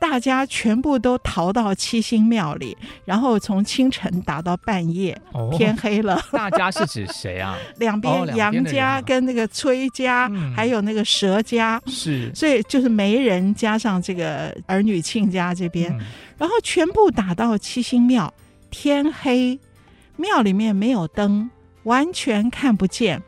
[0.00, 2.74] 大家全部都逃到七星庙里，
[3.04, 6.18] 然后从清晨打到半夜，哦、天黑了。
[6.32, 7.54] 大家是指谁啊？
[7.76, 16.00] 两边杨家跟那个崔家，嗯、还有那个佘家，是，所以就是媒人加上这个儿女亲家这边，嗯、
[16.38, 18.32] 然后全部打到七星庙，
[18.70, 19.60] 天黑，
[20.16, 21.50] 庙里面没有灯。
[21.84, 23.22] 完全看不见，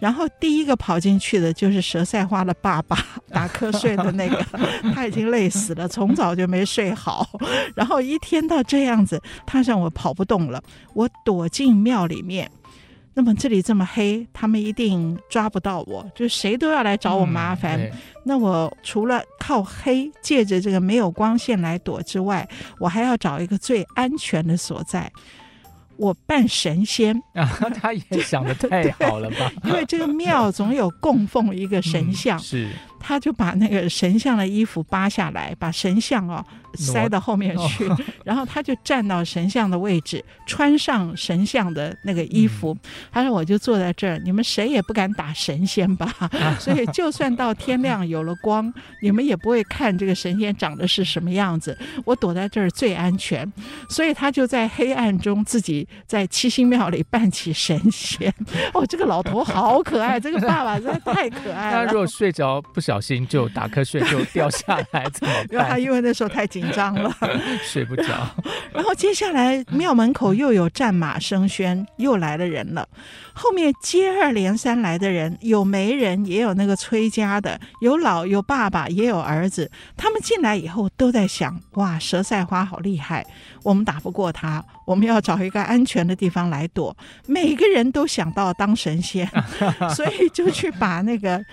[0.00, 2.96] 然后第一个跑进去的就是佘赛花的爸爸，
[3.30, 4.44] 打瞌睡的那个，
[4.94, 7.28] 他已经累死了，从早就没睡好，
[7.74, 10.62] 然后一天到这样子，他让我跑不动了，
[10.94, 12.50] 我躲进庙里面。
[13.18, 17.80] 那么这里这么黑，他们一定抓不到我，就谁都要来找我麻烦。
[17.80, 17.90] 嗯、
[18.26, 22.46] 那我除了靠黑，借着这个没有光线来躲之外，
[22.78, 25.10] 我还要找一个最安全的所在。
[25.98, 29.50] 我扮神仙啊，他也想的太好了吧？
[29.64, 36.44] 因为这个庙总有供奉一个神像，嗯、是，他就把那个神像的衣服扒下来，把神像哦。
[36.76, 37.90] 塞到后面去，
[38.24, 42.76] 然后他就站到神像的位置，穿上神像的那个衣服。
[43.10, 46.12] 他说：“我就坐在这儿，你们谁也不敢打神仙吧？
[46.60, 51.76] 所以就算到天亮有了光，你们也不会看这个神仙长得是什么样子。
[52.04, 53.50] 我躲在这儿最安全。”
[53.88, 58.32] 所以他就在黑暗中自己在七星庙里扮起神仙。
[58.74, 61.86] 哦，这个老头好可爱，这个爸爸真的太可爱 了。
[61.86, 65.46] 他如果睡着不小心就打瞌睡就掉下来怎么办？
[65.50, 66.65] 因为他因为那时候太紧。
[66.66, 67.14] 紧张了，
[67.62, 68.04] 睡不着。
[68.72, 72.88] 然后接下来庙门口又有战马声喧，又来了人了。
[73.32, 79.70] 后面接二连三来的人，有媒人，也有那个崔家的，有老有爸爸，也有儿子。
[79.96, 83.26] 他们进来以后都在想：哇，佘赛花好厉害，
[83.62, 86.96] 我们打不过他，我们要找一个安全的地方来躲。
[87.26, 89.28] 每个人都想到当神仙，
[89.94, 91.44] 所以就去把那个。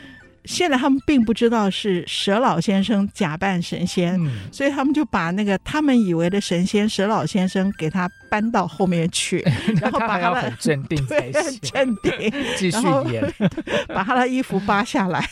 [0.45, 9.46] 现在他们并不知道是蛇老先生假扮神仙，嗯、所以他们就把那个他们以为的神仙蛇老先生给他搬到后面去，
[9.80, 12.78] 然后把他，的很镇定才行，很镇定，继续
[13.12, 13.32] 演，
[13.93, 15.24] 把他的衣服扒下来。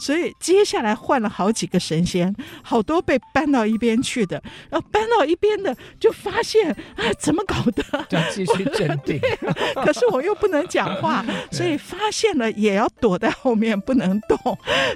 [0.00, 8.04] 所以接下来换了好几个神仙，好多被搬到一边去的，然后搬到一边的就发现，啊，怎么搞的？
[8.08, 9.20] 就继续镇定，
[9.84, 14.36] 可是我又不能讲话，所以发现了也要躲在后面，不能动。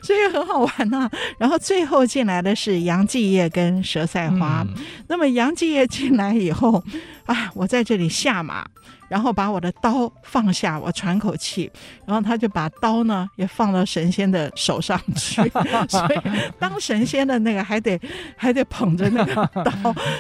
[0.03, 1.11] 所以很好玩呐、啊。
[1.39, 4.67] 然后最后进来的是杨继业跟佘赛花。
[4.67, 4.75] 嗯、
[5.07, 6.83] 那么杨继业进来以后，
[7.29, 8.67] 啊，我在这里下马。
[9.09, 11.73] 然后把我的刀放下，我喘口气，
[12.05, 15.41] 然后他就把刀呢也放到神仙的手上去，
[15.89, 16.21] 所以
[16.59, 17.99] 当神仙的那个还得
[18.37, 19.73] 还得捧着那个刀，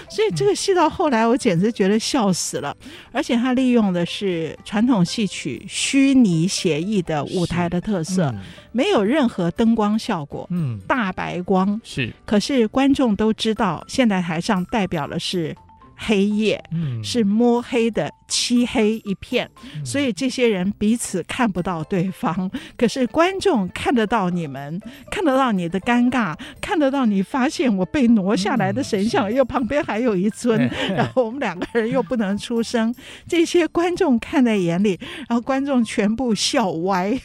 [0.08, 2.74] 所以这个戏到后来我简直觉得笑死了。
[3.12, 8.40] 而且他利用的是传统戏曲虚拟写意的舞台的特色，嗯、
[8.72, 15.54] 没有任何灯光效果，嗯，大白光是，可是观众都知道，现在台上代表的是。
[15.98, 32.94] 黑夜，嗯，是摸黑的漆黑一片，嗯、所以这些人彼此看不到对方， 可是观众看得到你们，看得到你的尴尬，看得到你发现我被挪下来的神像，嗯、又旁边还有一尊，嗯、 然后我们两个人又不能出声，
[33.26, 37.18] 这些观众看在眼里，然后观众全部笑歪，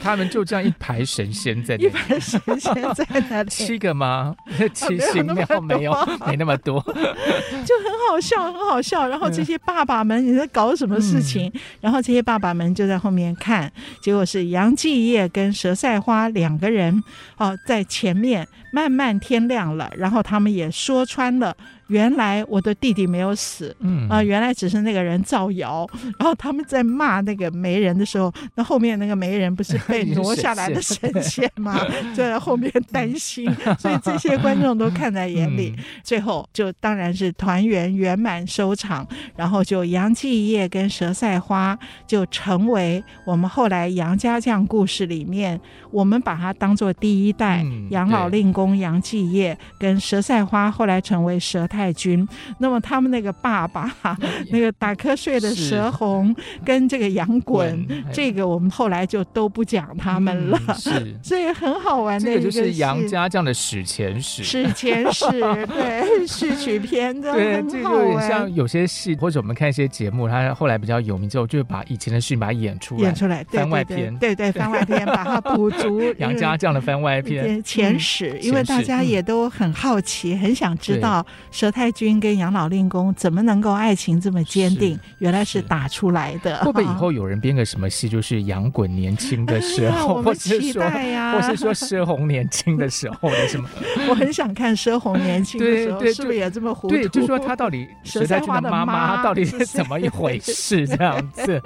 [0.00, 4.36] 他们就这样一排神仙在那里，一排神仙在那里，七个吗？
[4.72, 5.92] 七星庙没有，
[6.26, 8.20] 没那么多，就很好。
[8.20, 11.50] 笑很好笑，然后这些爸爸们你在搞什么事情？
[11.54, 13.70] 嗯、然后这些爸爸们就在后面看，
[14.02, 17.02] 结果是杨继业跟佘赛花两个人
[17.36, 18.46] 哦，在前面。
[18.72, 21.56] 慢慢天亮了，然后他们也说穿了。
[21.90, 25.84] 原来我的弟弟没有死，嗯啊，原来只是那个人造谣。
[26.18, 31.76] 然后他们在骂那个媒人的时候，那后面那个媒人不是被 挪下来的神仙吗？
[32.14, 35.74] 就在 后面担心，所以这些观众都看在眼里。
[36.04, 41.76] 最后就当然是团圆圆满收场，然后就杨继业跟佘赛花
[42.06, 51.79] 就成为我们后来杨家将故事里面，我们把它当做第一代杨老令公杨继业跟佘赛花，后来成为佘太。
[51.80, 52.26] 太君。
[52.58, 53.90] 那么他们那个爸爸，
[54.52, 60.60] 那个打瞌睡的蛇红跟这个杨滚，这个我们后来就都不讲他们了。
[60.68, 64.44] 嗯、是， 所以很好玩的一个，这个就是杨家将的史前史。
[64.44, 65.26] 史前史，
[65.66, 76.00] 对，戏曲片的，对，这就有点像有些戏，或者我们看一些节目，他后来比较有名之后，就会把以前的事情把它演出来，演出来，番外篇，对对，番外篇，把它补足。
[76.18, 81.24] 杨家将的番外篇，前史，因为大家也都很好奇，很想知道
[81.70, 86.56] 佘太君跟杨老令公怎么能够爱情这么坚定，原来是打出来的。
[86.64, 93.68] 会不会以后有人编个什么戏，就是杨衮年轻的时候， 或是说，或是说佘红年轻的时候的什么？
[94.08, 96.96] 我很想看佘红年轻的时候，是不是也这么糊涂？
[96.96, 100.84] 对，就说他到底佘太君的妈妈到底是怎么一回事？
[100.90, 101.62] 这样子，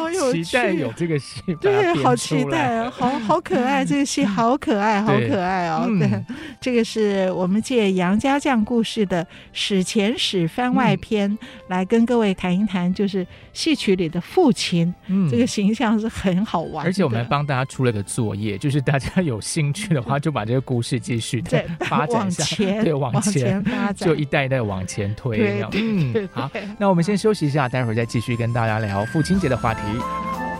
[0.00, 5.86] 好有期待有这个戏， 对，好期待，好 好可爱，这个戏好可爱，好可爱哦。
[5.98, 6.24] 对，
[6.60, 11.36] 这个是我们借杨家将故事的史前史番外篇
[11.68, 16.84] 来跟各位谈一谈，就是戏曲里的父亲，嗯这个形象是很好玩。
[16.84, 25.64] 而且我们还帮大家出了个作业，就是大家有兴趣的话， 就把这个故事继续的发展下去，对，往前发展，就一代一代往前推。
[25.72, 29.80] 嗯，好，那我们先休息一下，待会儿再继续跟大家聊父亲节的话题。
[29.96, 30.59] и.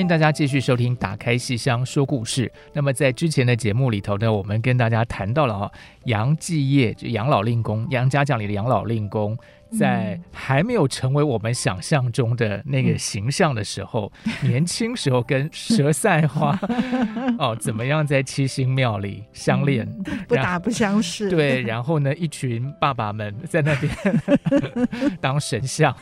[0.00, 2.46] 欢迎大家继续收听《打开戏箱说故事》。
[2.72, 5.70] 那么在之前的节目里头呢，我们跟大家谈到了哈
[6.04, 9.36] 杨继业，就杨老令公，杨家将里的杨老令公。
[9.78, 16.58] 在还没有成为我们想象中的那个形象的时候，嗯、 年轻时候跟佘赛花
[17.38, 21.30] 哦，怎么样在七星庙里相恋，嗯、不打不相识。
[21.30, 23.92] 对，然后呢，一群爸爸们在那边
[25.20, 25.94] 当神像，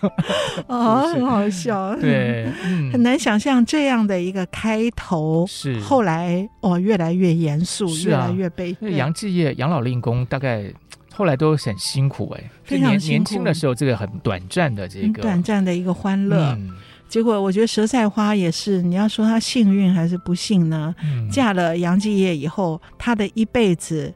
[0.66, 1.94] 哦，很好笑。
[1.96, 8.76] 对，嗯、很难想象这样的一个开头，是后来哦，越来越严肃，啊、越来越悲。
[8.80, 10.72] 杨继业、杨老令公大概。
[11.18, 16.70] 后来都很辛苦哎，非常年轻的时候，这个很短暂的这个短暂的一个欢乐，嗯、
[17.08, 20.94] 结果我觉得佘赛花也是，你要说她幸运还是不幸呢？
[21.02, 24.14] 嗯、嫁了杨继业以后，她的一辈子，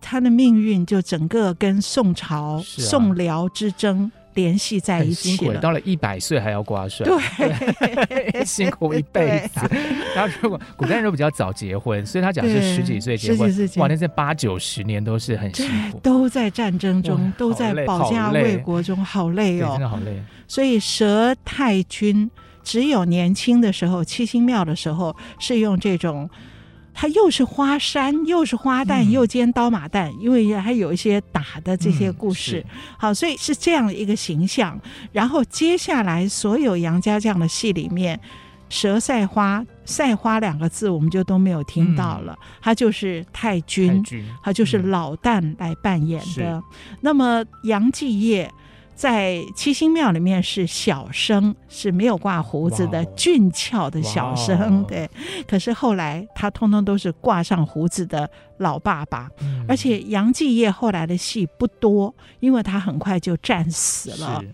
[0.00, 4.10] 她的命运就整个跟宋朝、啊、宋辽之争。
[4.40, 9.60] 联系在一起了，到了一百岁还要挂帅，对， 辛苦一辈子。
[10.16, 20.22] 然后如果古代人都比较早结婚，所以他讲是十几岁结婚，哇，那这八九十年都是很辛苦，都在战争中，都在保家卫国中，好累哦，真的好累。
[20.48, 22.30] 所以佘太君
[22.62, 26.28] 只有年轻的时候，七星庙的时候是用这种。
[26.92, 32.64] 他又是花山，又是花旦，又兼刀马旦，嗯、因为还有一些打的这些故事。
[32.68, 34.78] 嗯、好，所以是这样的一个形象。
[35.12, 38.20] 然后接下来所有杨家将的戏里面，
[38.68, 42.32] 佘赛花，赛花两个字我们就都没有听到了。
[42.38, 46.56] 嗯、他就是太君，太君他就是老旦来扮演的。
[46.56, 46.62] 嗯、
[47.00, 48.50] 那么杨继业。
[49.00, 55.08] 在七星庙里面是小生，是没有挂胡子的俊俏的小生，对。
[55.48, 59.30] 可是后来他通通都是挂上胡子的老爸爸，
[59.66, 64.44] 而且杨继业后来的戏不多，因为他很快就战死了。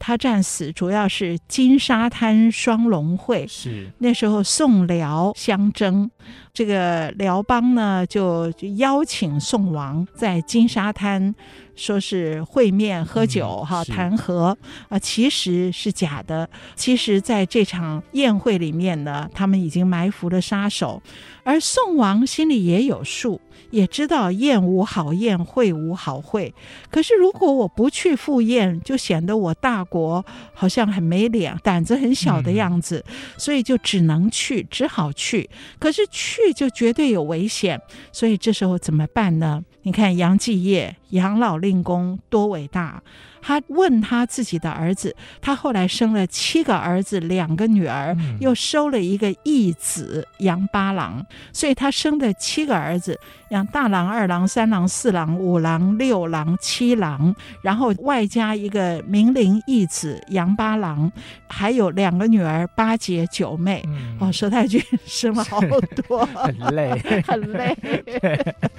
[0.00, 3.90] 他战死主要是金沙滩双龙会，是。
[3.98, 6.10] 那时候宋辽相争，
[6.52, 11.34] 这个辽邦呢就就邀请宋王在金沙滩。
[11.78, 16.50] 说是会面喝酒哈、嗯、谈和啊，其实是假的。
[16.74, 21.00] 其实在这场宴会里面呢，他们已经埋伏了杀手，
[21.44, 23.40] 而宋王心里也有数，
[23.70, 26.52] 也知道宴无好宴，会无好会。
[26.90, 35.48] 可是如果我不去赴宴，就显得我大国好像很没脸，胆子很小的样子，嗯、所以就只能去，只好去。
[35.78, 37.80] 可是去去就绝对有危险，
[38.12, 39.62] 所以这时候怎么办呢？
[39.82, 43.02] 你看杨继业、养老令公多伟大！
[43.40, 53.18] 他问他自己的儿子，他后来生了七个儿子，两个女儿，又收了一个义子杨八郎，所以他生的七个儿子，
[53.50, 61.10] 杨大郎、二郎、三郎、四郎、五郎、六郎、七郎，然后外加一个名伶义子杨八郎，
[61.48, 63.82] 还有两个女儿八姐九妹。
[63.86, 65.60] 嗯、哦，佘太君生了好
[66.06, 67.76] 多， 很累， 很累。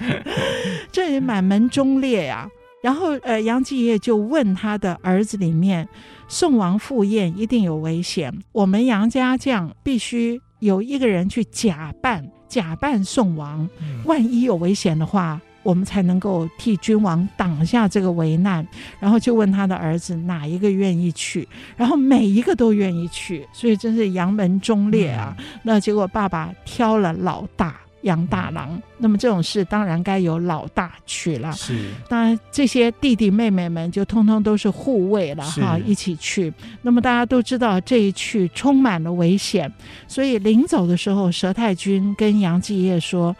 [0.92, 2.59] 这也满门忠烈呀、啊。
[2.82, 5.88] 然后呃，杨继业就问他的儿子里面，
[6.28, 13.68] 宋王赴宴一定有危险，我们杨家将必须有一个人去假扮假扮宋王，
[14.04, 15.40] 万一有危险的话。
[15.62, 18.66] 我们才能够替君王挡下这个危难，
[18.98, 25.36] 然后就问他的儿子哪一个愿意去，然后每一个都愿意去，所以真是杨门忠烈啊。
[25.38, 31.52] 嗯、那结果爸爸挑了老大杨大郎，嗯、那么这种事当然该由老大去了。
[31.52, 36.52] 是，当然这些弟弟妹妹们就通通都是护卫了哈，一起去。
[36.82, 39.72] 那么大家都知道这一去充满了危险，
[40.08, 43.34] 所以临走的时候，佘太君跟杨继业说。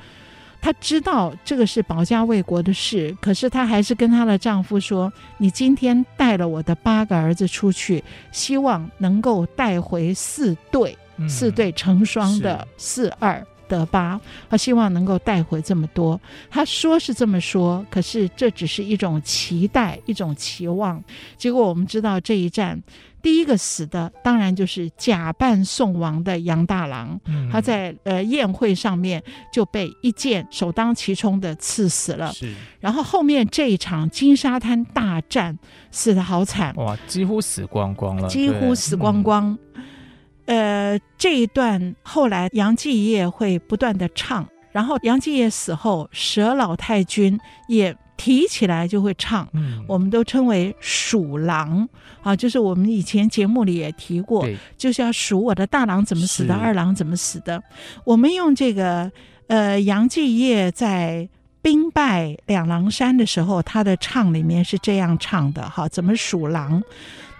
[0.62, 14.20] 她知道这个是保家卫国的事，可是她还是跟她的丈夫说：“你今天带了我的八个儿子出去，希望能够带回四对，嗯、四对成双的四二得八。
[14.50, 16.20] 她希望能够带回这么多。
[16.50, 21.02] 他说是这么说，可是这只是一种期待，一种期望。
[21.38, 22.78] 结果我们知道这一战。”
[23.22, 32.32] 第一个死的当然就是假扮宋王的杨大郎，嗯、他在呃宴会上面就被一箭首当其冲的刺死了。
[32.32, 32.50] 是，
[32.80, 35.58] 然后后面这一场金沙滩大战
[35.90, 39.50] 死的好惨，哇，几乎死光光了，几乎死光光。
[39.74, 39.84] 嗯、
[40.50, 47.38] 呃，这一段后来杨继业会不断的唱，然后杨继业死后，佘老太君
[47.68, 47.96] 也。
[48.20, 51.88] 提起来就会唱，嗯、我们都称为数郎
[52.22, 54.46] 啊，就是我们以前节目里也提过，
[54.76, 57.62] 就是要数我的大郎怎么死的，二郎怎么死的。
[58.04, 59.10] 我们用这个
[59.46, 61.26] 呃杨继业在
[61.62, 66.82] 兵败两狼山的时候，他的唱里面是这样唱的哈，怎么数郎？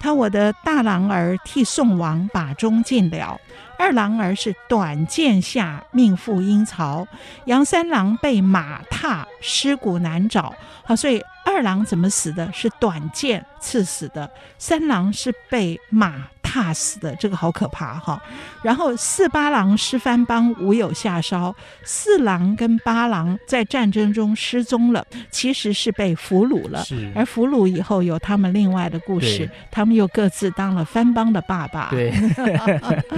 [0.01, 3.39] 他我的大郎儿替宋王把中尽了。
[3.79, 7.07] 二郎儿是短剑下命赴阴曹，
[7.45, 10.55] 杨三郎被马踏，尸骨难找。
[10.85, 12.51] 好，所以二郎怎么死的？
[12.53, 14.31] 是短剑刺死的。
[14.59, 18.21] 三郎是被马踏死的，这个好可怕哈。
[18.61, 21.55] 然后四八郎失番邦，无有下梢。
[21.85, 26.85] 四郎跟八郎在战争中失踪了，其实是被俘虏了。
[27.15, 31.89] 而俘虏以后有他们另外的故事，他们又各自当了番邦的爸爸。
[31.91, 32.13] 对。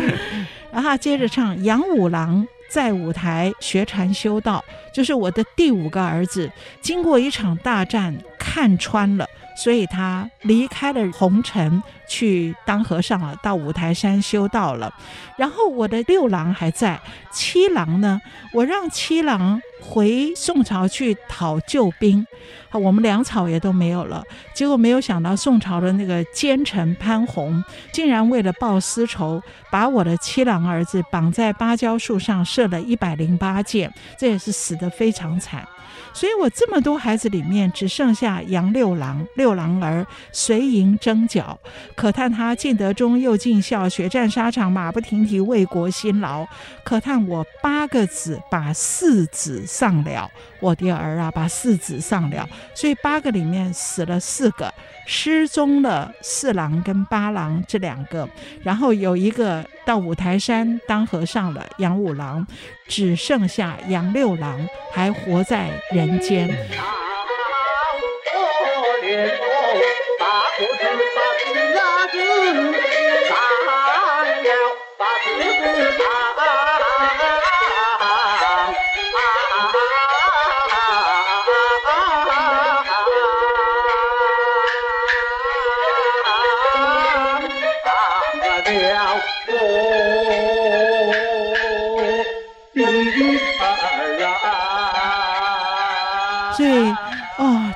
[0.70, 4.62] 然后接着唱杨五郎在舞台学禅修道，
[4.92, 14.92] 就是我的第五个儿子，经过一场大战看穿了，所以他离开了红尘去当和尚了，到五台山修道了。
[15.36, 17.00] 然后我的六郎还在，
[17.30, 18.20] 七郎呢？
[18.52, 22.26] 我让七郎回宋朝去讨救兵。
[22.68, 24.22] 好我们粮草也都没有了，
[24.54, 35.66] 结果没有想到宋朝的那个奸臣潘宏，竟然为了报私仇，把我的七郎儿子绑在芭蕉树上射了一百零八箭，这也是死得非常惨。
[36.14, 41.58] 所以我这么多孩子里面，只剩下杨六郎，六郎儿随营征剿，
[41.94, 46.46] 可叹他进德忠，又尽孝，血战沙场，马不停蹄，为国辛劳。
[46.84, 50.30] 可叹我八个子，把四子丧了。
[50.60, 54.72] 我的儿啊，把四子丧了，所以八个里面死了四个，
[55.06, 58.28] 失踪了四郎跟八郎这两个，
[58.62, 62.46] 然后有一个到五台山当和尚了，杨五郎，
[62.86, 66.48] 只剩下杨六郎还活在人间。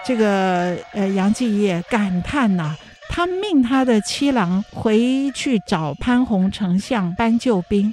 [0.07, 2.79] 这个呃，杨继业感叹呐、啊，
[3.09, 7.93] 他命他的七郎回去找潘宏丞相搬救兵，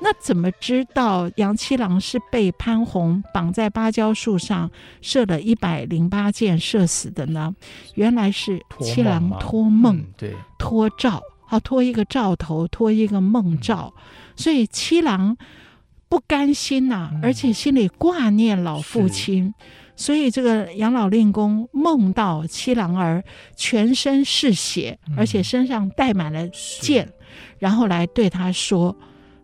[0.00, 4.68] 那怎么知道杨七郎是被潘宏绑在芭蕉树上
[5.00, 7.54] 射了一百零八箭射死的呢？
[7.94, 14.02] 原来是七郎托梦，嗯、对，托兆，好托一个兆头，托一个梦兆，嗯、
[14.34, 15.36] 所以七郎
[16.08, 19.54] 不甘心呐、啊，嗯、而且心里挂念老父亲。
[19.96, 23.24] 所以这个养老令公梦到七郎儿
[23.56, 26.46] 全身是血，而且身上带满了
[26.80, 27.08] 箭，
[27.58, 28.94] 然后来对他说：“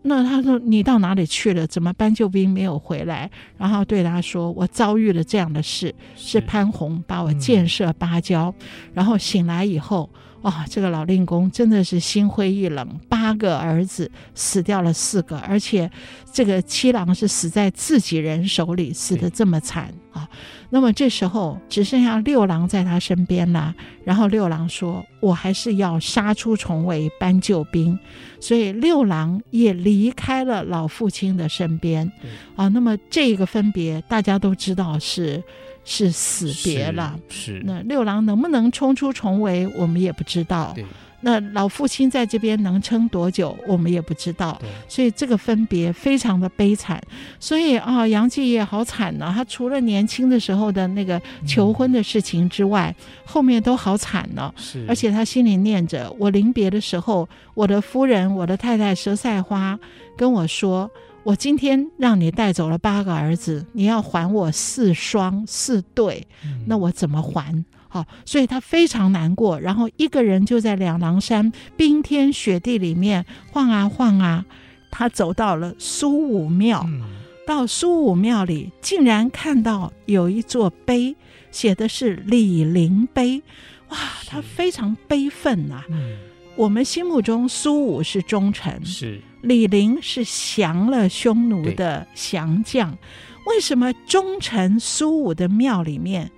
[0.03, 1.65] 那他说你到哪里去了？
[1.65, 8.53] 怎么搬救兵没有回来？”然后对他说：“我遭遇了这样的事，是潘宏把我箭射芭蕉，
[8.93, 10.09] 然后醒来以后。”
[10.43, 15.89] 哇、哦，这个老令公真的是心灰意冷，八个儿子死掉了四个，而且
[16.33, 19.93] 这个七郎是死在自己人手里，死得这么惨。
[20.13, 20.29] 啊。
[20.69, 23.75] 那么这时候只剩下六郎在他身边了。
[24.05, 27.97] 然后六郎说：“我还是要杀出重围，搬救兵。”
[28.39, 32.11] 所以六郎也离开了老父亲的身边。
[32.55, 35.43] 啊，那么这个分别大家都知道是
[35.85, 37.17] 是死别了。
[37.29, 37.57] 是。
[37.57, 40.75] 是那六郎能不能冲出重围，我们也不知道。
[41.23, 41.31] 对。
[41.31, 44.59] 那老父亲在这边能撑多久，我们也不知道。
[44.87, 47.01] 所以这个分别非常的悲惨。
[47.39, 49.33] 所以啊，杨继业好惨呢、啊。
[49.33, 54.53] 他除了年轻的时候的那个求婚的事情之外，嗯、后面都好惨呢。
[54.57, 54.85] 是。
[54.87, 59.79] 而且他心里念着：我临别的时候，我的夫人，我的太太佘赛花
[60.17, 60.89] 跟我说，
[61.23, 66.27] 我今天让你带走了八个儿子，你要还我四双四对，
[66.67, 67.63] 那我怎么还？
[67.93, 74.43] 好，所以他非常难过，然后一个人就在两郎山冰天雪地里面晃啊晃啊。
[74.89, 77.03] 他走到了苏武庙，嗯、
[77.45, 81.15] 到苏武庙里，竟然看到有一座碑，
[81.51, 83.43] 写的是李陵碑。
[83.89, 85.85] 哇，他非常悲愤呐、啊。
[85.89, 86.17] 嗯、
[86.55, 92.97] 我们心目中苏武是忠臣，是李陵是降了匈奴的降将，
[93.45, 96.31] 为什么忠臣苏武的庙里面？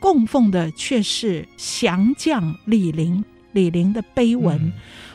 [0.00, 4.72] 供奉的却是降将李陵，李陵的碑文，嗯、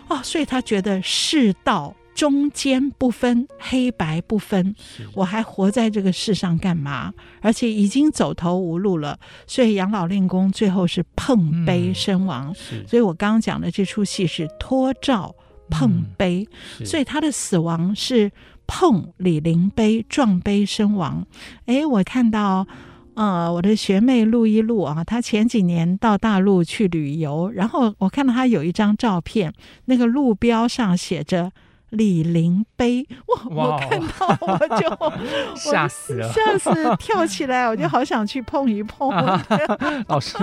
[0.10, 4.76] 哦，所以他觉得世道中间不分，黑白不分，
[5.14, 7.14] 我还活在这个世上干嘛？
[7.42, 9.18] 而且已经走投无路了，
[9.48, 12.54] 所以杨老令公最后是碰杯身亡。
[12.72, 15.34] 嗯、所以我刚刚讲的这出戏是托照
[15.70, 16.48] 碰杯，
[16.80, 18.32] 嗯、所以他的死亡是
[18.68, 21.26] 碰李陵碑撞碑身亡。
[21.66, 22.68] 哎，我看到。
[23.16, 29.54] 呃，我的学妹陆一路啊，她前几年到大陆去旅游，然后我看到她有一张照片，
[29.86, 31.52] 那个路标上写着。
[31.92, 33.76] 李陵碑，哇！
[33.76, 39.10] 我看到我就吓死了，吓死跳起来，我就好想去碰一碰。
[40.08, 40.38] 老师，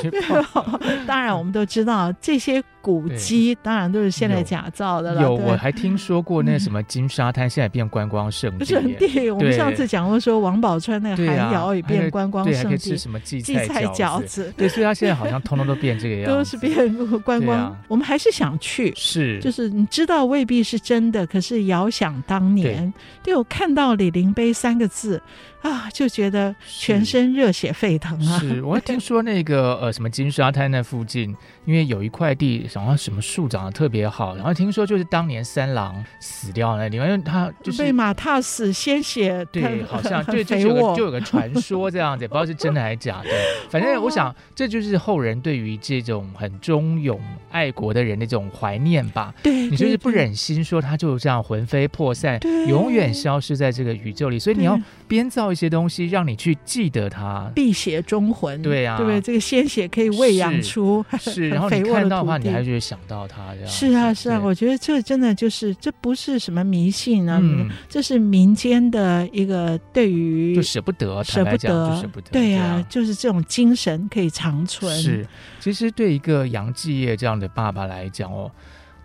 [0.00, 0.64] 这个去碰。
[1.04, 5.20] 当然，我们都知道这些古迹，当然都是现在假造的了。
[5.20, 8.64] 有，我还听说过那什么金沙滩现在变观光胜地。
[8.64, 14.52] 圣地，我们上次讲过说王宝钏那个寒窑也变观光胜地，吃什么荠菜饺 子。
[14.56, 17.76] 对，所以他现在好像通通都变这个样子，都是变 观光。
[17.88, 20.58] 我们还是想去，是，就是你知道未必。
[20.68, 25.18] 是真的，可是遥想当年，对，对我看到李陵碑三个字。
[25.62, 28.38] 啊，就觉得全身热血沸腾啊！
[28.38, 31.34] 是，我听说那个呃，什么金沙滩那附近，
[31.64, 43.28] 因为有一块地，然后什么树长得特别好，然后听说就是当年三郎死掉那地方，因为他就是被马踏死，鲜血对， 好像就就有个就有个传说这样子，也不知道是真的还是假的。
[43.68, 49.34] 反正我想，这就是后人对于这种很忠勇爱国的人的这种怀念吧。
[49.42, 52.38] 对，你就是不忍心说他就这样魂飞魄散，
[52.68, 54.78] 永远消失在这个宇宙里，所以你要
[55.08, 55.47] 编造。
[55.52, 59.20] 一些东西让你去记得它，碧血忠魂，对呀，对不对？
[59.20, 63.68] 这个鲜血可以喂养出是， 然后你看到的话，你还是会想到它这样。
[63.68, 67.42] 是啊，是啊，我觉得这真的就是，这不是什么迷信啊，
[67.88, 74.96] 这是民间的一个对于就舍不得，舍不得，舍不得，对呀，就是这种精神可以长存。
[74.96, 75.26] 是，
[75.60, 78.50] 其实对一个杨继业这样的爸爸来讲哦，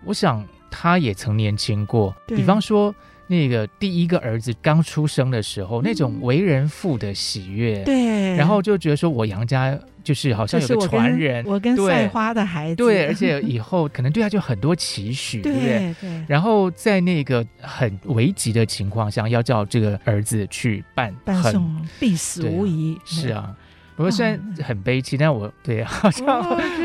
[0.05, 2.93] 我想他也曾年轻过，比方说。
[3.27, 15.67] 那个第一个儿子刚出生的时候，嗯、那种为人父的喜悦，对，然后就觉得说，我杨家就是好像有个传人，我跟赛花的孩子，对，而且以后可能对他就很多期许， 对不对？
[15.67, 15.95] 对。
[16.01, 22.97] 对，然后在那个很危急的情况下，要叫这个儿子去办办送，必死无疑。
[23.05, 23.55] 是啊。
[23.95, 26.25] 不过虽然很悲戚，但我对好像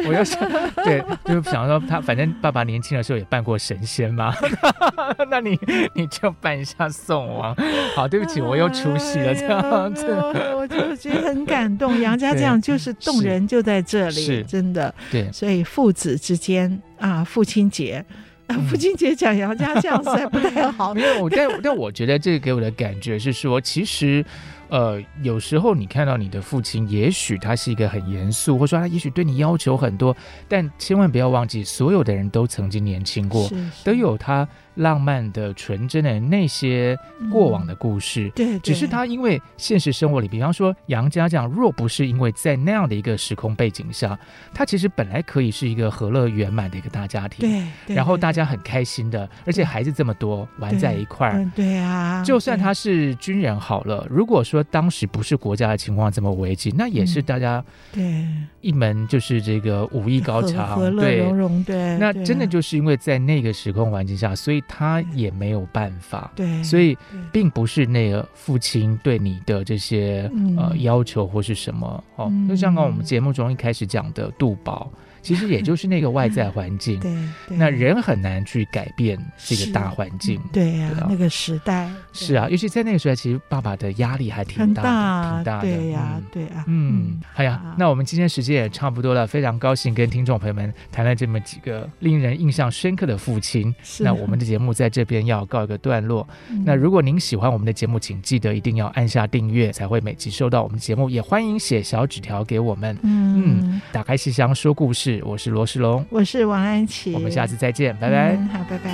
[0.06, 0.38] 我又想
[0.84, 4.34] 对，就是想说他反正爸爸年轻的时候也扮过神仙嘛，
[5.30, 5.58] 那你
[5.94, 7.56] 你就扮一下宋王。
[7.96, 10.06] 好，对不起，我又出戏了这样子，
[10.54, 11.98] 我就觉得很感动。
[12.00, 14.94] 杨家这样就是动人，就在这里，是真的。
[15.10, 18.04] 对，所以父子之间啊，父亲节
[18.48, 20.92] 啊，父亲节讲杨家这样子还不太好。
[20.94, 24.22] 没有，但但我觉得这个给我的感觉是说，其实。
[24.68, 30.16] 呃，有时候你看到你的父亲，也许他是一个很严肃，或者说他也许对你要求很多，
[30.48, 34.46] 但千万不要忘记，所有的人都曾经年轻过，是是都有他。
[34.78, 36.98] 浪漫的、纯真的那些
[37.30, 44.18] 过往的故事，嗯、对，对，只是他因为现实生活里，比方说杨家这样，若不是因为在那样的一个时空背景下，
[44.52, 57.62] 他其实本来可以是一个和乐圆满的一个大家庭，对，对然后大家很开心的，而且孩子这么多，玩在一块儿，对啊，就算他是军人好了，如果说说当时不是国家的情况这么危机，那也是大家
[57.92, 58.26] 对。
[58.60, 66.96] 一门就是这个武艺高强，和乐融融，对，那真的就是因为在那个时空环境下，所以他也没有办法，对，所以
[67.32, 74.88] 并不是那个父亲对你的这些呃要求或是什么哦，就像刚我们节目中一开始讲的杜宝。
[75.28, 77.14] 其实也就是那个外在环境，对，
[77.54, 96.26] 那人很难去改变这个大环境，对呀，那个时代是啊，尤其在那个时代，其实爸爸的压力还挺大的，挺大的，对呀，对啊，嗯，好呀，那我们今天时间也差不多了，非常高兴跟听众朋友们谈了这么几个令人印象深刻的父亲，那我们的节目在这边要告一个段落。
[96.64, 101.10] 那如果您喜欢我们的节目，请记得一定要按下订阅，才会每集收到我们节目。
[101.10, 105.24] 也欢迎写小纸条给我们，嗯，打开信箱说故事。
[105.24, 108.36] 我是罗世龙，我是王安琪，我们下次再见，拜拜。
[108.36, 108.90] 嗯，好，拜拜。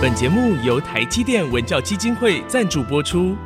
[0.00, 3.36] 本节目由台积电文教基金会赞助播出。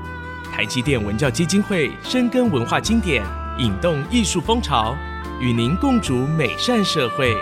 [0.52, 3.24] 台积电文教基金会深耕文化经典，
[3.59, 4.96] 引动艺术风潮，
[5.40, 7.34] 与您共筑美善社会。